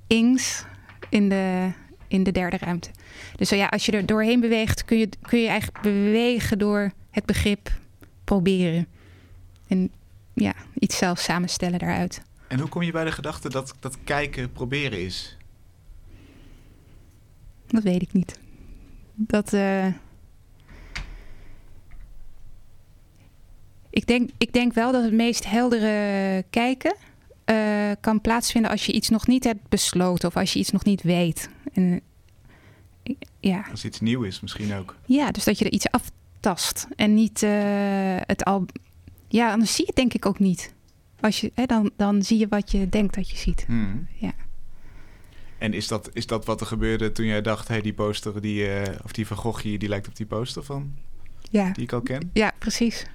[0.06, 0.64] ings
[1.08, 1.70] in de,
[2.08, 2.90] in de derde ruimte.
[3.36, 7.26] Dus ja, als je er doorheen beweegt, kun je, kun je eigenlijk bewegen door het
[7.26, 7.70] begrip
[8.24, 8.86] proberen.
[9.66, 9.90] En
[10.34, 12.22] ja, iets zelf samenstellen daaruit.
[12.48, 15.36] En hoe kom je bij de gedachte dat, dat kijken proberen is?
[17.66, 18.38] Dat weet ik niet.
[19.14, 19.52] Dat.
[19.52, 19.86] eh,
[23.90, 26.96] ik, denk, ik denk wel dat het meest heldere kijken
[27.44, 30.84] eh, kan plaatsvinden als je iets nog niet hebt besloten of als je iets nog
[30.84, 31.48] niet weet.
[31.72, 32.00] En
[33.40, 34.96] ja, Als iets nieuw is misschien ook.
[35.06, 35.90] ja, dus dat je er iets
[36.38, 37.50] aftast en niet eh,
[38.20, 38.66] het al.
[39.28, 40.74] Ja, anders zie je het denk ik ook niet.
[41.20, 43.64] Als je, hè, dan, dan zie je wat je denkt dat je ziet.
[43.66, 44.08] Hmm.
[44.14, 44.32] Ja.
[45.58, 47.68] En is dat, is dat wat er gebeurde toen jij dacht...
[47.68, 50.26] hé, hey, die poster, die, eh, of die van Gogh hier, die lijkt op die
[50.26, 50.96] poster van...
[51.50, 52.30] Ja, die ik al ken?
[52.32, 53.06] ja precies.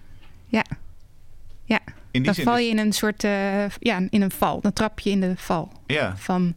[2.12, 4.62] In die Dan val je in een soort, eh, ja, in een val.
[4.62, 6.54] Dan trap je in de val Ja, van.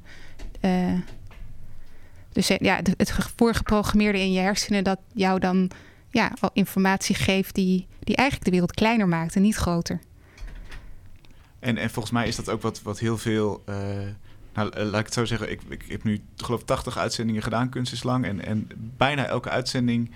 [2.33, 5.71] dus ja, het voorgeprogrammeerde in je hersenen dat jou dan
[6.17, 10.01] ja, al informatie geeft die, die eigenlijk de wereld kleiner maakt en niet groter.
[11.59, 13.63] en, en volgens mij is dat ook wat, wat heel veel...
[13.65, 13.77] eh,
[14.55, 15.51] nou, eh, laat ik het zo zeggen.
[15.51, 18.25] Ik, ik heb nu, geloof ik, 80 uitzendingen gedaan, Kunst is Lang.
[18.25, 20.11] En, en bijna elke uitzending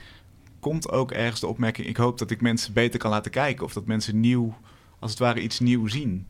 [0.60, 1.86] komt ook ergens de opmerking...
[1.86, 3.64] ik hoop dat ik mensen beter kan laten kijken.
[3.64, 4.54] Of dat mensen nieuw,
[4.98, 6.28] als het ware, iets nieuw zien.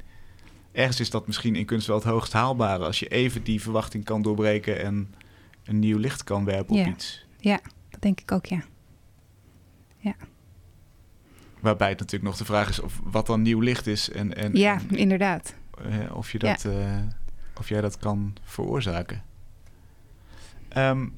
[0.73, 2.85] Ergens is dat misschien in kunst wel het hoogst haalbare...
[2.85, 4.81] als je even die verwachting kan doorbreken...
[4.83, 5.15] en
[5.65, 6.89] een nieuw licht kan werpen op Ja.
[6.89, 7.25] iets.
[7.91, 8.63] Dat denk ik ook, ja.
[11.61, 14.11] Waarbij het natuurlijk nog de vraag is of wat dan nieuw licht is...
[14.11, 15.55] en, en, Ja, en, inderdaad.
[16.13, 16.99] of, je dat, eh,
[17.59, 19.23] of jij dat kan veroorzaken.
[20.69, 21.09] Ehm,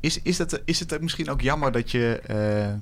[0.00, 2.74] is, is, het, is het misschien ook jammer dat je, eh,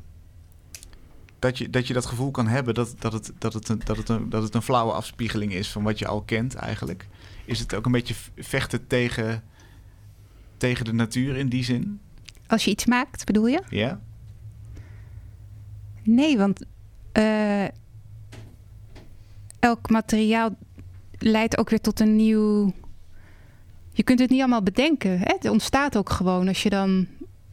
[1.38, 3.96] dat, je, dat je dat gevoel kan hebben dat, dat, het, dat, het een, dat,
[3.96, 7.08] het een, dat het een flauwe afspiegeling is van wat je al kent eigenlijk?
[7.44, 9.42] Is het ook een beetje vechten tegen,
[10.56, 12.00] tegen de natuur in die zin?
[12.46, 13.62] Als je iets maakt, bedoel je?
[13.68, 14.00] Ja?
[16.02, 16.64] Nee, want
[17.12, 17.64] eh,
[19.58, 20.56] elk materiaal
[21.18, 22.72] leidt ook weer tot een nieuw.
[23.92, 25.18] Je kunt het niet allemaal bedenken.
[25.18, 25.34] Hè?
[25.34, 27.06] Het ontstaat ook gewoon als je dan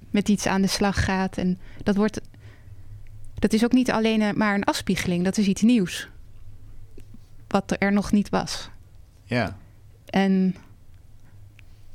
[0.10, 1.38] met iets aan de slag gaat.
[1.38, 2.22] En dat wordt.
[3.34, 6.10] Dat is ook niet alleen maar een afspiegeling, dat is iets nieuws.
[7.48, 8.70] Wat er nog niet was.
[9.24, 9.58] Ja.
[10.06, 10.56] En.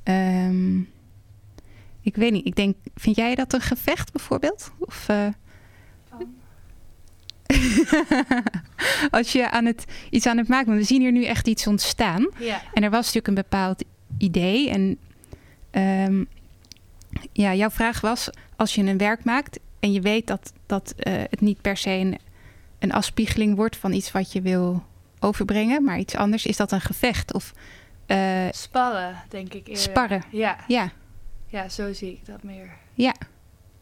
[0.03, 0.79] ehm,
[2.01, 2.77] ik weet niet, ik denk.
[2.95, 4.73] Vind jij dat een gevecht bijvoorbeeld?
[4.79, 5.09] Of.
[5.09, 5.27] eh,
[9.11, 10.79] Als je aan het, iets aan het maken bent.
[10.79, 12.29] We zien hier nu echt iets ontstaan.
[12.39, 12.63] Ja.
[12.73, 13.85] En er was natuurlijk een bepaald
[14.19, 14.71] idee.
[14.71, 14.99] En
[15.71, 16.25] ehm,
[17.33, 21.13] ja, jouw vraag was: als je een werk maakt en je weet dat, dat eh,
[21.13, 22.19] het niet per se een,
[22.79, 24.85] een afspiegeling wordt van iets wat je wil
[25.21, 27.35] overbrengen, maar iets anders, is dat een gevecht?
[27.35, 27.53] Of
[28.07, 29.83] eh, Sparren, denk ik eerder.
[29.83, 30.23] Sparren.
[30.31, 30.93] Ja, ja,
[31.47, 32.71] ja, zo zie ik dat meer.
[32.95, 33.15] ja.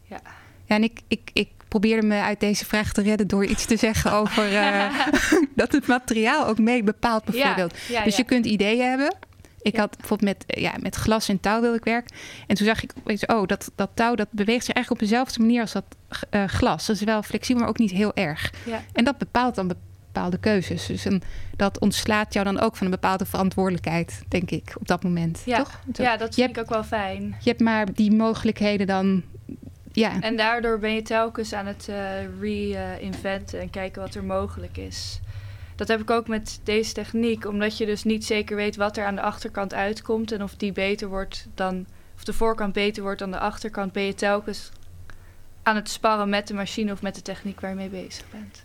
[0.03, 0.21] Ja.
[0.69, 3.77] Ja, en ik, ik, ik probeerde me uit deze vraag te redden door iets te
[3.77, 5.07] zeggen over eh,
[5.55, 7.75] dat het materiaal ook mee bepaalt, bijvoorbeeld.
[7.89, 9.17] Ja, ja, Dus je kunt ideeën hebben.
[9.63, 12.17] Ik had bijvoorbeeld met, eh, ja, met glas en touw wilde ik werken.
[12.47, 12.93] En toen zag ik,
[13.27, 15.85] oh, dat, dat touw dat beweegt zich eigenlijk op dezelfde manier als dat
[16.31, 16.87] eh, glas.
[16.87, 18.53] Dat is wel flexibel, maar ook niet heel erg.
[18.93, 19.69] En dat bepaalt dan
[20.13, 20.87] bepaalde keuzes.
[20.87, 21.23] Dus een,
[21.57, 25.43] dat ontslaat jou dan ook van een bepaalde verantwoordelijkheid, denk ik, op dat moment.
[25.45, 25.57] Ja.
[25.57, 25.81] Toch?
[25.93, 27.37] Ja, dat Je vind ik ook wel fijn.
[27.41, 29.23] Je hebt maar die mogelijkheden dan.
[29.99, 31.97] Ja, En daardoor ben je telkens aan het eh,
[32.41, 35.21] re-inventen en kijken wat er mogelijk is.
[35.77, 39.05] Dat heb ik ook met deze techniek, omdat je dus niet zeker weet wat er
[39.05, 41.87] aan de achterkant uitkomt en of die beter wordt dan,
[42.17, 44.71] of de voorkant beter wordt dan de achterkant, ben je telkens
[45.63, 48.65] aan het sparren met de machine of met de techniek waar je mee bezig bent.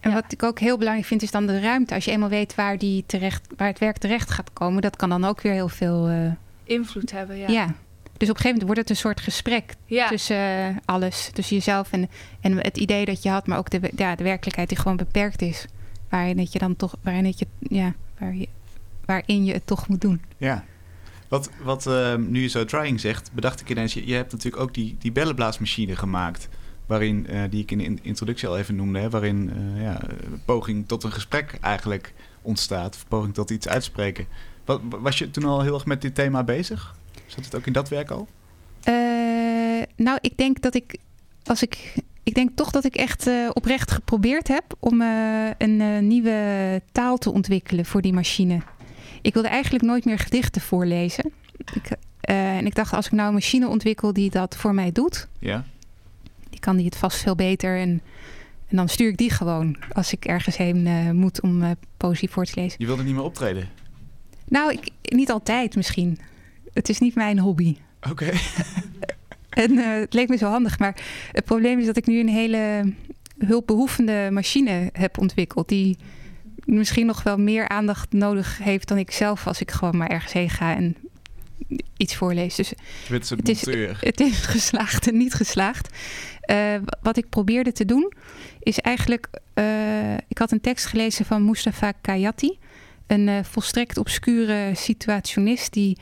[0.00, 0.16] En Ja.
[0.22, 1.94] wat ik ook heel belangrijk vind, is dan de ruimte.
[1.94, 5.08] Als je eenmaal weet waar, die terecht, waar het werk terecht gaat komen, dat kan
[5.08, 6.08] dan ook weer heel veel.
[6.08, 6.30] eh,
[6.64, 7.48] Invloed hebben, ja.
[7.48, 7.74] ja.
[8.18, 10.08] Dus op een gegeven moment wordt het een soort gesprek Ja.
[10.08, 11.30] tussen eh, alles.
[11.32, 12.08] Tussen jezelf en,
[12.40, 15.42] en het idee dat je had, maar ook de, ja, de werkelijkheid die gewoon beperkt
[15.42, 15.66] is.
[16.08, 18.48] Waarin het je dan toch, waarin het je, ja, waar je,
[19.04, 20.20] waarin je het toch moet doen.
[20.36, 20.64] Ja.
[21.28, 23.94] Wat, wat eh, nu je zo trying zegt, bedacht ik ineens...
[23.94, 26.48] Je, je hebt natuurlijk ook die, die bellenblaasmachine gemaakt...
[26.86, 28.98] waarin, eh, die ik in de in- introductie al even noemde...
[28.98, 32.94] Hè, waarin eh, ja, een poging tot een gesprek eigenlijk ontstaat.
[32.94, 34.26] Of poging tot iets uitspreken.
[34.64, 36.96] Wat, was je toen al heel erg met dit thema bezig?
[37.26, 38.28] Zat het ook in dat werk al?
[38.82, 38.94] Eh,
[39.96, 40.96] nou, ik denk dat ik,
[41.44, 46.06] als ik, ik denk toch dat ik echt eh, oprecht geprobeerd heb om eh, een
[46.06, 48.60] nieuwe taal te ontwikkelen voor die machine.
[49.22, 51.32] Ik wilde eigenlijk nooit meer gedichten voorlezen.
[51.74, 55.28] Ik, en ik dacht, als ik nou een machine ontwikkel die dat voor mij doet,
[55.38, 55.64] Ja.
[56.50, 57.78] die kan die het vast veel beter.
[57.78, 58.00] En,
[58.68, 62.60] en dan stuur ik die gewoon als ik ergens heen moet om poëzie voor te
[62.60, 62.76] lezen.
[62.78, 63.68] Je wilde niet meer optreden?
[64.48, 66.18] Nou, ik, niet altijd misschien.
[66.76, 67.76] Het is niet mijn hobby.
[68.10, 68.30] Oké.
[69.50, 70.96] En eh, het leek me zo handig, maar
[71.32, 72.92] het probleem is dat ik nu een hele
[73.38, 75.68] hulpbehoevende machine heb ontwikkeld.
[75.68, 75.96] Die
[76.64, 80.32] misschien nog wel meer aandacht nodig heeft dan ik zelf als ik gewoon maar ergens
[80.32, 80.96] heen ga en
[81.96, 82.54] iets voorlees.
[82.54, 82.72] Dus
[83.08, 83.60] soort Het is-
[84.00, 85.88] het is geslaagd en niet geslaagd.
[86.40, 88.12] Eh, wat ik probeerde te doen
[88.60, 89.28] is eigenlijk...
[89.54, 92.58] eh, ik had een tekst gelezen van Mustafa Kayati.
[93.06, 95.98] Een volstrekt obscure situationist die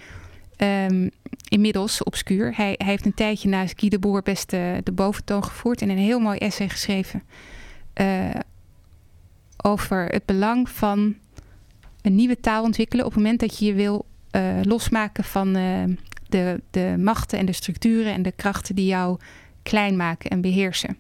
[0.65, 1.09] ehm,
[1.49, 2.53] inmiddels obscuur.
[2.57, 5.89] Hij, hij heeft een tijdje naast Guy de Boer best de, de boventoon gevoerd en
[5.89, 7.23] een heel mooi essay geschreven
[7.93, 8.31] eh,
[9.57, 11.15] over het belang van
[12.03, 15.85] een nieuwe taal ontwikkelen op het moment dat je je wil eh, losmaken van eh,
[16.29, 19.19] de, de machten en de structuren en de krachten die jou
[19.63, 20.97] klein maken en beheersen.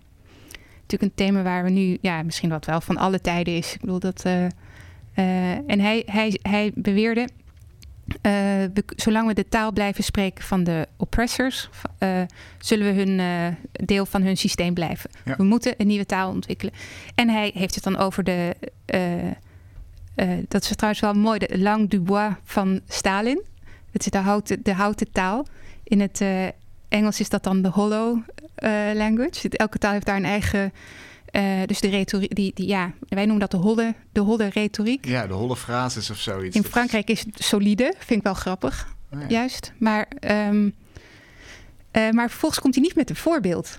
[0.80, 3.74] Natuurlijk een thema waar we nu, ja, misschien wat wel van alle tijden is.
[3.74, 4.24] Ik bedoel dat.
[4.24, 4.44] eh,
[5.14, 7.28] eh, en hij, hij, hij beweerde.
[8.06, 8.32] Eh,
[8.74, 12.22] we, zolang we de taal blijven spreken van de oppressors, eh,
[12.58, 15.10] zullen we hun eh, deel van hun systeem blijven.
[15.24, 15.36] Ja.
[15.36, 16.74] We moeten een nieuwe taal ontwikkelen.
[17.14, 18.56] En hij heeft het dan over de.
[20.48, 23.42] dat is trouwens wel mooi, de langue du bois van Stalin.
[23.90, 25.46] Het is de houten, de houten taal.
[25.84, 26.24] In het
[26.88, 28.18] Engels is dat dan de hollow
[28.94, 29.48] language.
[29.48, 30.72] Elke taal heeft daar een eigen.
[31.34, 35.06] Eh, dus de retoriek, die, die, ja, wij noemen dat de holle, de holle retoriek.
[35.06, 36.56] Ja, de holle frases of zoiets.
[36.56, 39.26] In Frankrijk is het solide, vind ik wel grappig, Oh ja.
[39.28, 39.72] juist.
[39.78, 40.50] Maar, eh,
[42.10, 43.78] maar vervolgens komt hij niet met een voorbeeld.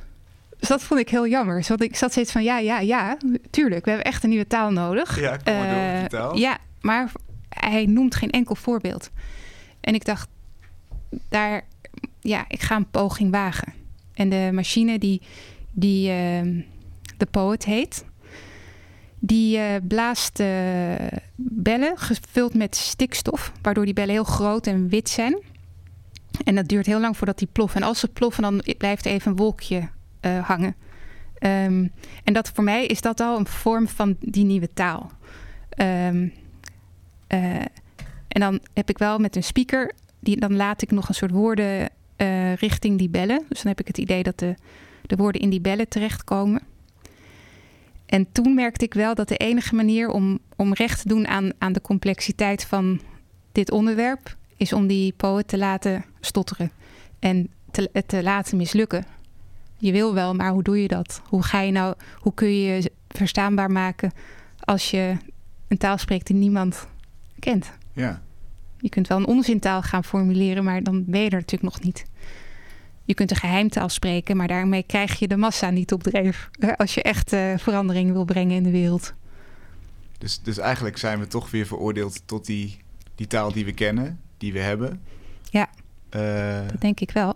[0.59, 1.57] Dus dat vond ik heel jammer.
[1.57, 3.17] Dus want ik zat steeds van, ja, ja, ja,
[3.49, 5.19] tuurlijk, we hebben echt een nieuwe taal nodig.
[5.19, 6.37] Ja, kom maar door die Eh, taal.
[6.37, 7.11] Ja, maar
[7.49, 9.09] hij noemt geen enkel voorbeeld.
[9.81, 10.27] En ik dacht,
[11.29, 11.61] daar,
[12.21, 13.73] ja, ik ga een poging wagen.
[14.13, 15.21] En de machine die,
[15.71, 16.59] die ehm,
[17.17, 18.05] de poet heet,
[19.19, 20.47] die eh, blaast eh,
[21.35, 25.41] bellen gevuld met stikstof, waardoor die bellen heel groot en wit zijn.
[26.43, 27.81] En dat duurt heel lang voordat die ploffen.
[27.81, 29.89] En als ze ploffen, dan blijft even een wolkje
[30.19, 30.75] eh, hangen.
[31.37, 31.87] Ehm,
[32.23, 35.11] en dat voor mij is dat al een vorm van die nieuwe taal.
[35.69, 36.27] Ehm,
[37.27, 37.55] eh,
[38.27, 41.31] en dan heb ik wel met een speaker, die, dan laat ik nog een soort
[41.31, 41.89] woorden
[42.55, 43.45] richting die bellen.
[43.49, 44.55] Dus dan heb ik het idee dat de,
[45.01, 46.61] de woorden in die bellen terechtkomen.
[48.05, 51.51] En toen merkte ik wel dat de enige manier om, om recht te doen aan,
[51.57, 53.01] aan de complexiteit van
[53.51, 56.71] dit onderwerp, is om die poët te laten stotteren
[57.19, 59.05] en te, het te laten mislukken.
[59.77, 61.21] Je wil wel, maar hoe doe je dat?
[61.29, 64.11] Hoe ga je nou, hoe kun je je verstaanbaar maken
[64.59, 65.17] als je
[65.67, 66.87] een taal spreekt die niemand
[67.39, 67.71] kent?
[67.93, 68.21] Ja.
[68.79, 72.05] Je kunt wel een onzintaal gaan formuleren, maar dan ben je er natuurlijk nog niet.
[73.05, 76.49] Je kunt een geheimtaal spreken, maar daarmee krijg je de massa niet op dreef.
[76.59, 79.13] eh, Als je echt eh, verandering wil brengen in de wereld.
[80.17, 82.77] Dus, dus eigenlijk zijn we toch weer veroordeeld tot die,
[83.15, 85.01] die taal die we kennen, die we hebben.
[85.49, 85.69] Ja.
[86.09, 87.35] Eh, Dat denk ik wel.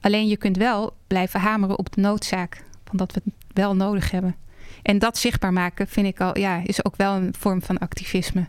[0.00, 4.10] Alleen je kunt wel blijven hameren op de noodzaak van dat we het wel nodig
[4.10, 4.36] hebben.
[4.82, 8.48] En dat zichtbaar maken vind ik al, ja, is ook wel een vorm van activisme.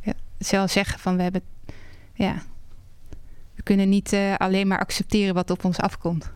[0.00, 1.42] Ja, zelf zeggen van we hebben,
[2.14, 2.42] ja,
[3.66, 6.30] kunnen niet eh, alleen maar accepteren wat op ons afkomt.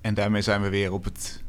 [0.00, 1.42] en daarmee zijn we weer op het,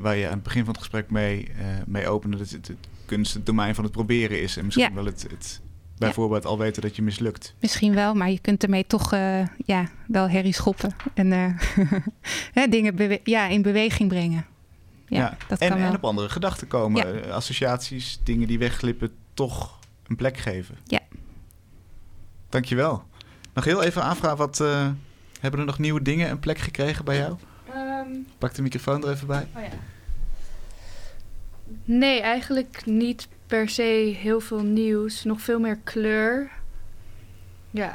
[0.00, 2.76] waar, je aan het begin van het gesprek mee, eh, mee opende, dat het, het
[3.06, 4.56] kunst het domein van het proberen is.
[4.56, 4.94] En misschien Ja.
[4.94, 5.60] wel het, het
[5.98, 7.54] bijvoorbeeld al weten dat je mislukt.
[7.60, 11.56] Misschien wel, maar je kunt ermee toch eh, ja, wel herrie schoppen en
[12.70, 14.46] dingen ja, in beweging brengen.
[15.06, 15.88] Ja, dat en, kan wel.
[15.88, 17.30] en op andere gedachten komen.
[17.30, 20.76] Associaties, dingen die wegglippen, toch een plek geven.
[20.84, 21.00] Ja.
[22.48, 23.04] Dankjewel.
[23.52, 24.88] Nog heel even aanvragen, wat, eh,
[25.40, 27.36] hebben er nog nieuwe dingen een plek gekregen bij jou?
[27.74, 29.46] Ehm, Pak de microfoon er even bij.
[29.56, 29.68] oh ja.
[31.84, 35.24] Nee, eigenlijk niet per se heel veel nieuws.
[35.24, 36.50] Nog veel meer kleur.
[37.70, 37.94] Ja,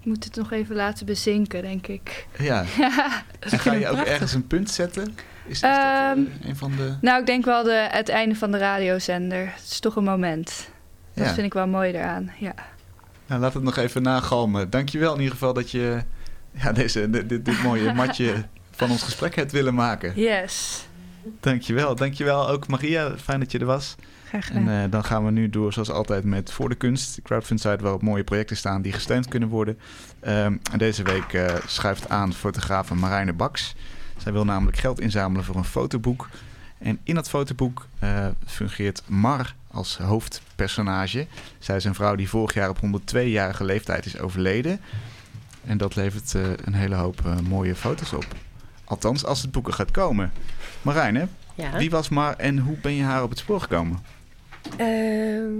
[0.00, 2.26] ik moet het nog even laten bezinken, denk ik.
[2.38, 2.64] Ja.
[2.78, 3.22] Ja.
[3.40, 5.02] En ga je ook ergens een punt zetten?
[5.46, 6.94] Is, is dat eh, Ehm, een van de...
[7.00, 9.46] Nou, ik denk wel de, het einde van de radiozender.
[9.54, 10.68] Het is toch een moment.
[11.14, 11.34] Dat Ja.
[11.34, 12.30] vind ik wel mooi eraan.
[12.38, 12.54] Ja.
[13.30, 14.70] Nou, laat het nog even nagalmen.
[14.70, 16.02] Dankjewel in ieder geval dat je
[16.50, 20.12] ja, deze, dit, mooie matje van ons gesprek hebt willen maken.
[20.16, 20.86] Yes.
[21.40, 21.94] Dankjewel.
[21.94, 23.16] Dankjewel ook Maria.
[23.18, 23.94] Fijn dat je er was.
[24.24, 24.68] Graag gedaan.
[24.68, 27.14] En eh, dan gaan we nu door zoals altijd met Voor de Kunst.
[27.14, 29.78] De crowdfund site waarop mooie projecten staan die gesteund kunnen worden.
[30.20, 33.74] Ehm, en deze week eh, schuift aan fotografe Marijne Baks.
[34.16, 36.28] Zij wil namelijk geld inzamelen voor een fotoboek.
[36.78, 41.26] En in dat fotoboek eh, fungeert Mar als hoofdpersonage.
[41.58, 44.80] Zij is een vrouw die vorig jaar op 102-jarige leeftijd is overleden.
[45.64, 48.26] En dat levert eh, een hele hoop eh, mooie foto's op.
[48.84, 50.32] Althans, als het boek er gaat komen.
[50.82, 51.76] Marijne, Ja.
[51.76, 53.98] wie was Mar en hoe ben je haar op het spoor gekomen?
[54.76, 55.52] Ehm,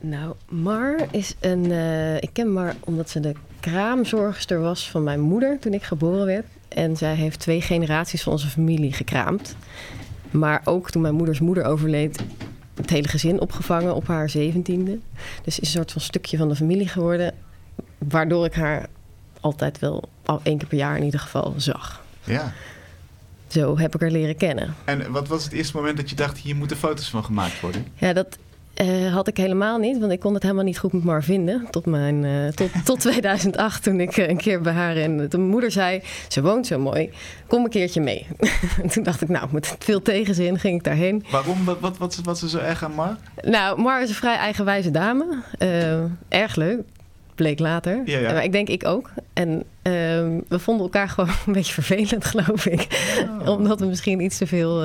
[0.00, 1.70] nou, Mar is een.
[1.72, 6.26] eh, ik ken Mar omdat ze de kraamzorgster was van mijn moeder toen ik geboren
[6.26, 6.46] werd.
[6.68, 9.56] En zij heeft twee generaties van onze familie gekraamd.
[10.30, 12.22] Maar ook toen mijn moeders moeder overleed,
[12.74, 14.98] het hele gezin opgevangen op haar zeventiende.
[15.44, 17.34] Dus is een soort van stukje van de familie geworden.
[17.98, 18.86] Waardoor ik haar
[19.40, 22.04] altijd wel al één keer per jaar in ieder geval zag.
[22.24, 22.52] Ja.
[23.46, 24.74] Zo heb ik haar leren kennen.
[24.84, 27.86] En wat was het eerste moment dat je dacht, hier moeten foto's van gemaakt worden?
[27.94, 28.38] Ja, dat
[28.74, 31.66] Eh, had ik helemaal niet, want ik kon het helemaal niet goed met Mar vinden.
[31.70, 35.40] Tot, mijn, eh, tot, tot 2008, toen ik eh, een keer bij haar en mijn
[35.40, 37.10] moeder zei: Ze woont zo mooi,
[37.46, 38.26] kom een keertje mee.
[38.82, 41.24] en toen dacht ik, nou, met veel tegenzin ging ik daarheen.
[41.30, 41.64] Waarom?
[41.64, 43.16] Wat, wat, wat, wat is er zo erg aan Mar?
[43.42, 45.42] Nou, Mar is een vrij eigenwijze dame.
[46.28, 46.80] Erg leuk,
[47.34, 48.02] bleek later.
[48.04, 48.32] Ja, ja.
[48.32, 49.10] Maar ik denk ik ook.
[49.32, 52.86] En ehm, we vonden elkaar gewoon een beetje vervelend, geloof ik.
[53.40, 53.48] Oh.
[53.48, 54.84] Omdat we misschien iets te veel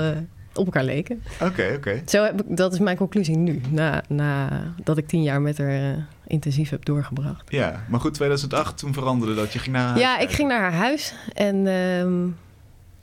[0.57, 1.23] op elkaar leken.
[1.41, 2.01] Oké, oké.
[2.05, 4.49] Zo heb ik, dat is mijn conclusie nu, na, na
[4.83, 5.97] dat ik tien jaar met haar eh,
[6.27, 7.43] intensief heb doorgebracht.
[7.51, 9.53] Ja, maar goed, 2008, toen veranderde dat.
[9.53, 12.27] Je ging naar haar ja, huis ik ging naar haar huis en ehm,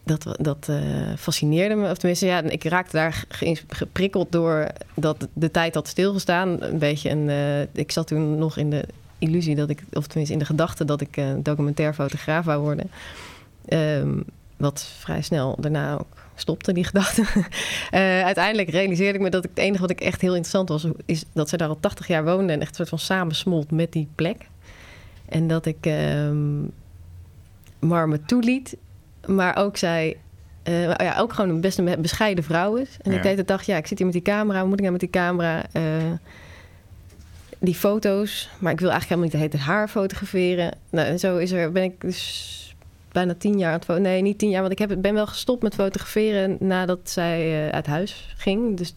[0.04, 0.76] dat, dat eh,
[1.18, 1.90] fascineerde me.
[1.90, 6.62] Of tenminste, ja, ik raakte daar ge- geprikkeld door dat de tijd had stilgestaan.
[6.62, 8.84] Een beetje een, eh, ik zat toen nog in de
[9.18, 12.90] illusie dat ik, of tenminste in de gedachte dat ik documentair fotograaf wou worden.
[13.68, 14.20] Ehm,
[14.56, 17.22] wat vrij snel daarna ook stopte, die gedachte.
[17.90, 20.86] Eh, uiteindelijk realiseerde ik me dat ik, het enige wat ik echt heel interessant was,
[21.04, 23.92] is dat ze daar al 80 jaar woonde en echt een soort van samensmolt met
[23.92, 24.48] die plek.
[25.28, 26.62] En dat ik ehm
[27.78, 28.76] Mar me toeliet,
[29.26, 30.16] maar ook zei,
[30.62, 32.96] eh, ja, ook gewoon een best een bescheiden vrouw is.
[33.02, 33.16] En Ja.
[33.16, 35.00] ik deed de dag, ja, ik zit hier met die camera, moet ik nou met
[35.00, 35.64] die camera?
[35.72, 35.82] Eh,
[37.58, 40.74] die foto's, maar ik wil eigenlijk helemaal niet de hele haar fotograferen.
[40.90, 42.63] Nou, en zo is er, ben ik dus
[43.14, 45.62] bijna tien jaar aan het Nee, niet tien jaar, want ik heb, ben wel gestopt
[45.62, 48.76] met fotograferen nadat zij eh, uit huis ging.
[48.76, 48.94] Dus,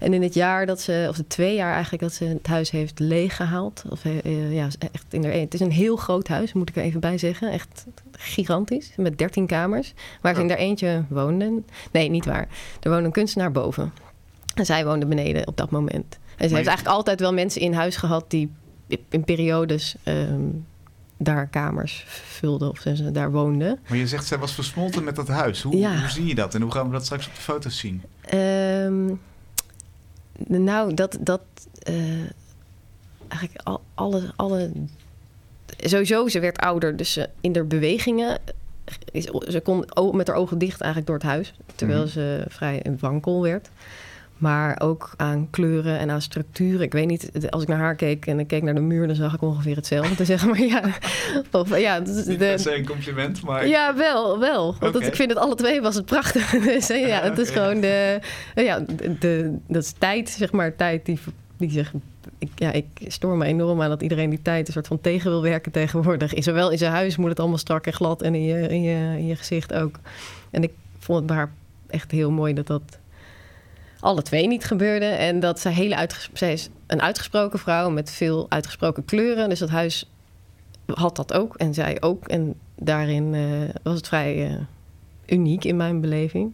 [0.00, 2.70] en in het jaar dat ze, of de twee jaar eigenlijk, dat ze het huis
[2.70, 3.82] heeft leeggehaald.
[3.90, 6.76] Of eh, eh, ja, echt in er, het is een heel groot huis, moet ik
[6.76, 7.50] er even bij zeggen.
[7.50, 9.92] Echt gigantisch, met dertien kamers.
[10.20, 10.52] Waar ze in Oh.
[10.52, 11.66] daar eentje woonden.
[11.92, 12.48] Nee, niet waar.
[12.80, 13.92] Er woonde een kunstenaar boven.
[14.54, 16.18] En zij woonde beneden op dat moment.
[16.36, 18.50] En ze heeft je- eigenlijk altijd wel mensen in huis gehad die
[19.08, 20.40] in periodes ehm,
[21.22, 23.78] daar kamers vulden of ze daar woonden.
[23.88, 25.62] Maar je zegt, zij was versmolten met dat huis.
[25.62, 25.98] Hoe, Ja.
[25.98, 26.54] hoe zie je dat?
[26.54, 28.02] En hoe gaan we dat straks op de foto's zien?
[28.20, 29.14] Ehm,
[30.46, 31.40] nou, dat, dat
[31.82, 31.94] eh,
[33.28, 34.70] eigenlijk al, alle, alle.
[35.78, 38.38] Sowieso, ze werd ouder, dus ze, in de bewegingen.
[39.12, 39.84] Is, ze kon
[40.16, 42.10] met haar ogen dicht eigenlijk door het huis, terwijl Mhm.
[42.10, 43.70] ze vrij wankel werd.
[44.40, 46.80] Maar ook aan kleuren en aan structuren.
[46.80, 49.16] Ik weet niet, als ik naar haar keek en ik keek naar de muur, dan
[49.16, 50.24] zag ik ongeveer hetzelfde.
[50.34, 50.82] zeg maar ja,
[51.50, 53.66] of, ja dat is Niet de- per se een compliment, maar...
[53.66, 54.76] ja, wel, wel.
[54.80, 56.50] Want dat, ik vind het alle twee was het prachtig.
[56.64, 58.20] dus eh, ja, het is gewoon de,
[58.54, 61.18] eh, ja, de, de- dat is tijd, zeg maar, tijd die,
[61.56, 61.92] die zich,
[62.38, 65.30] ik, ja, ik stoor me enorm aan dat iedereen die tijd een soort van tegen
[65.30, 66.32] wil werken tegenwoordig.
[66.36, 69.18] Zowel in zijn huis moet het allemaal strak en glad en in je, in je,
[69.18, 69.94] in je gezicht ook.
[70.50, 71.50] En ik vond het bij haar
[71.86, 72.82] echt heel mooi dat dat
[74.00, 75.04] alle twee niet gebeurde.
[75.06, 79.48] En dat zij hele uitges- zij is een uitgesproken vrouw met veel uitgesproken kleuren.
[79.48, 80.10] Dus dat huis
[80.86, 82.28] had dat ook en zij ook.
[82.28, 84.54] En daarin eh, was het vrij eh,
[85.26, 86.52] uniek in mijn beleving.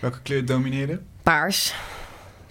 [0.00, 1.00] Welke kleur domineerde?
[1.22, 1.74] Paars.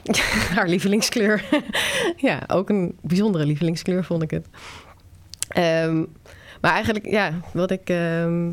[0.55, 1.43] Haar lievelingskleur.
[2.17, 4.47] ja, ook een bijzondere lievelingskleur vond ik het.
[5.47, 6.03] Ehm,
[6.61, 8.51] maar eigenlijk, ja, wat ik, ehm,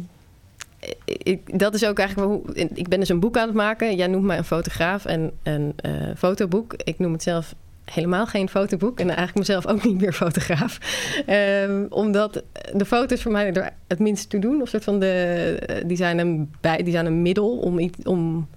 [1.05, 1.59] ik...
[1.59, 2.55] Dat is ook eigenlijk hoe...
[2.55, 3.97] Ik ben dus een boek aan het maken.
[3.97, 6.75] Jij noemt mij een fotograaf en een eh, fotoboek.
[6.85, 7.55] Ik noem het zelf
[7.85, 9.01] helemaal geen fotoboek.
[9.01, 10.79] En eigenlijk mezelf ook niet meer fotograaf.
[11.27, 14.63] Ehm, omdat de foto's voor mij het minst toe doen.
[14.63, 17.99] Of soort van de, die, zijn een bij, die zijn een middel om iets...
[18.05, 18.49] Om,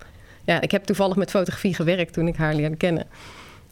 [0.45, 3.05] ja, ik heb toevallig met fotografie gewerkt toen ik haar leerde kennen.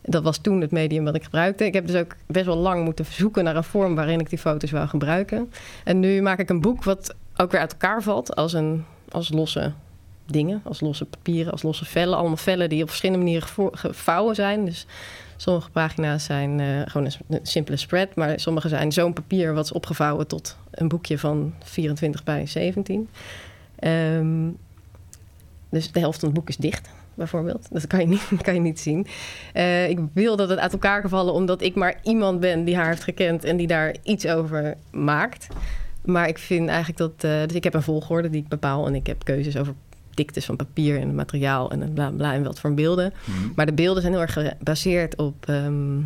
[0.02, 1.66] Dat was toen het medium wat ik gebruikte.
[1.66, 4.40] Ik heb dus ook best wel lang moeten zoeken naar een vorm waarin ik die
[4.40, 5.52] foto's wou gebruiken.
[5.84, 9.30] En nu maak ik een boek wat ook weer uit elkaar valt als, een, als
[9.30, 9.72] losse
[10.26, 12.18] dingen, als losse papieren, als losse vellen.
[12.18, 14.66] Allemaal vellen die op verschillende manieren gevo- gevouwen zijn.
[14.66, 14.86] Dus
[15.38, 19.72] sommige pagina's zijn eh, gewoon een simpele spread, maar sommige zijn zo'n papier wat is
[19.72, 23.10] opgevouwen tot een boekje van 24 bij 17.
[23.76, 24.50] Ehm,
[25.70, 27.68] dus de helft van het boek is dicht, bijvoorbeeld.
[27.72, 29.08] Dat kan je niet, kan je niet zien.
[29.54, 32.76] Eh, ik wil dat het uit elkaar kan vallen, omdat ik maar iemand ben die
[32.76, 35.48] haar heeft gekend en die daar iets over maakt.
[36.06, 37.14] Maar ik vind eigenlijk dat.
[37.32, 39.74] eh, dus ik heb een volgorde die ik bepaal en ik heb keuzes over
[40.14, 43.14] diktes van papier en materiaal en bla bla en wat voor beelden.
[43.26, 43.50] Mhm.
[43.56, 46.00] Maar de beelden zijn heel erg gebaseerd op, ehm,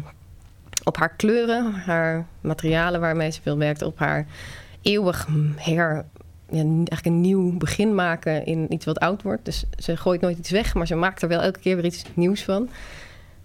[0.84, 4.28] op haar kleuren, haar materialen waarmee ze veel werkt, op haar
[4.82, 6.06] eeuwig her.
[6.64, 9.46] Eigenlijk een nieuw begin maken in iets wat oud wordt.
[9.46, 12.04] Dus ze gooit nooit iets weg, maar ze maakt er wel elke keer weer iets
[12.14, 12.70] nieuws van.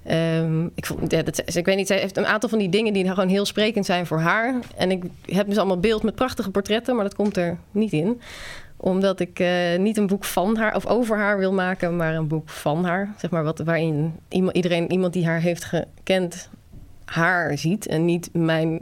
[0.03, 2.93] Ehm, ik, vond, ja, dat, ik weet niet, zij heeft een aantal van die dingen
[2.93, 4.55] die gewoon heel sprekend zijn voor haar.
[4.77, 8.21] En ik heb dus allemaal beeld met prachtige portretten, maar dat komt er niet in
[8.81, 12.29] omdat ik eh, niet een boek van haar of over haar wil maken, maar een
[12.29, 13.15] boek van haar.
[13.19, 16.49] Zeg maar wat, waarin iedereen, iemand die haar heeft gekend,
[17.05, 17.87] haar ziet.
[17.87, 18.81] En niet mijn,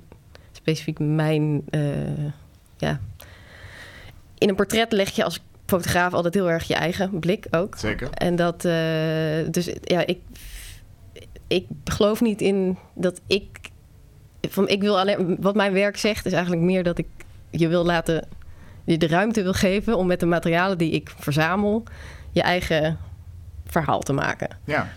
[0.52, 1.80] specifiek mijn, eh,
[2.76, 3.00] ja.
[4.38, 7.76] In een portret leg je als fotograaf altijd heel erg je eigen blik ook.
[7.76, 8.10] Zeker.
[8.10, 8.72] En dat, eh,
[9.50, 10.18] dus ja, ik,
[11.46, 13.70] ik geloof niet in dat ik.
[14.48, 17.06] Van, ik wil alleen, wat mijn werk zegt is eigenlijk meer dat ik
[17.50, 18.26] je wil laten.
[18.84, 21.82] je de ruimte wil geven om met de materialen die ik verzamel.
[22.32, 22.98] je eigen
[23.66, 24.48] verhaal te maken.
[24.64, 24.88] Ja.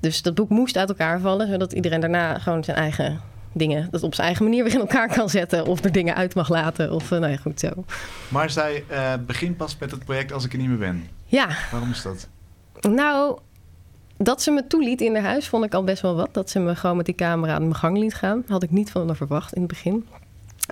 [0.00, 3.20] Dus dat boek moest uit elkaar vallen, zodat iedereen daarna gewoon zijn eigen
[3.52, 3.88] dingen.
[3.90, 5.66] dat op zijn eigen manier weer in elkaar kan zetten.
[5.66, 6.92] of er dingen uit mag laten.
[6.92, 7.68] Of eh, nou ja, goed zo.
[8.28, 11.06] Maar zij eh, begint pas met het project als ik er niet meer ben.
[11.24, 12.28] Ja, Waarom is dat?
[12.80, 13.38] Nou,
[14.16, 16.34] dat ze me toeliet in haar huis vond ik al best wel wat.
[16.34, 18.44] Dat ze me gewoon met die camera aan mijn gang liet gaan.
[18.48, 20.06] Had ik niet van haar verwacht in het begin.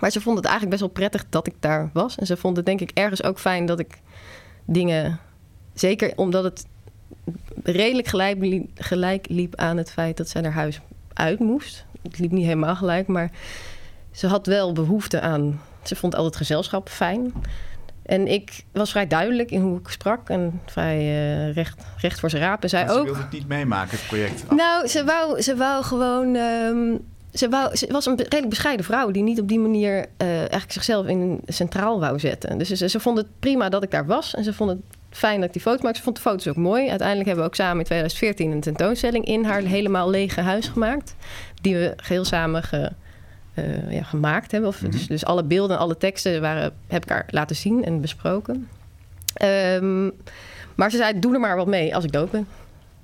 [0.00, 2.16] Maar ze vond het eigenlijk best wel prettig dat ik daar was.
[2.16, 3.98] En ze vond het denk ik ergens ook fijn dat ik
[4.64, 5.18] dingen...
[5.74, 6.66] Zeker omdat het
[7.62, 10.80] redelijk gelijk, li- gelijk liep aan het feit dat zij haar huis
[11.12, 11.84] uit moest.
[12.02, 13.30] Het liep niet helemaal gelijk, maar
[14.10, 15.60] ze had wel behoefte aan...
[15.82, 17.32] Ze vond altijd gezelschap fijn.
[18.02, 22.30] En ik was vrij duidelijk in hoe ik sprak en vrij eh, recht, recht voor
[22.30, 22.62] zijn raap.
[22.62, 23.04] En zij ze ook.
[23.04, 24.50] wilde het niet meemaken, het project.
[24.50, 26.34] Nou, ze wou, ze wou gewoon.
[26.34, 26.96] ehm,
[27.32, 30.72] ze, wou, ze was een redelijk bescheiden vrouw die niet op die manier eh, eigenlijk
[30.72, 32.58] zichzelf in centraal wou zetten.
[32.58, 34.80] Dus ze, ze vond het prima dat ik daar was en ze vond het
[35.10, 35.98] fijn dat ik die foto's maakte.
[35.98, 36.88] Ze vond de foto's ook mooi.
[36.88, 41.14] Uiteindelijk hebben we ook samen in 2014 een tentoonstelling in haar helemaal lege huis gemaakt.
[41.62, 42.92] Die we geheel samen ge-
[43.54, 44.68] eh, ja, gemaakt hebben.
[44.70, 44.90] Of, Mhm.
[44.90, 48.68] dus, dus alle beelden en alle teksten waren, heb ik haar laten zien en besproken.
[49.34, 50.04] Ehm,
[50.74, 52.46] maar ze zei, doe er maar wat mee als ik dood ben.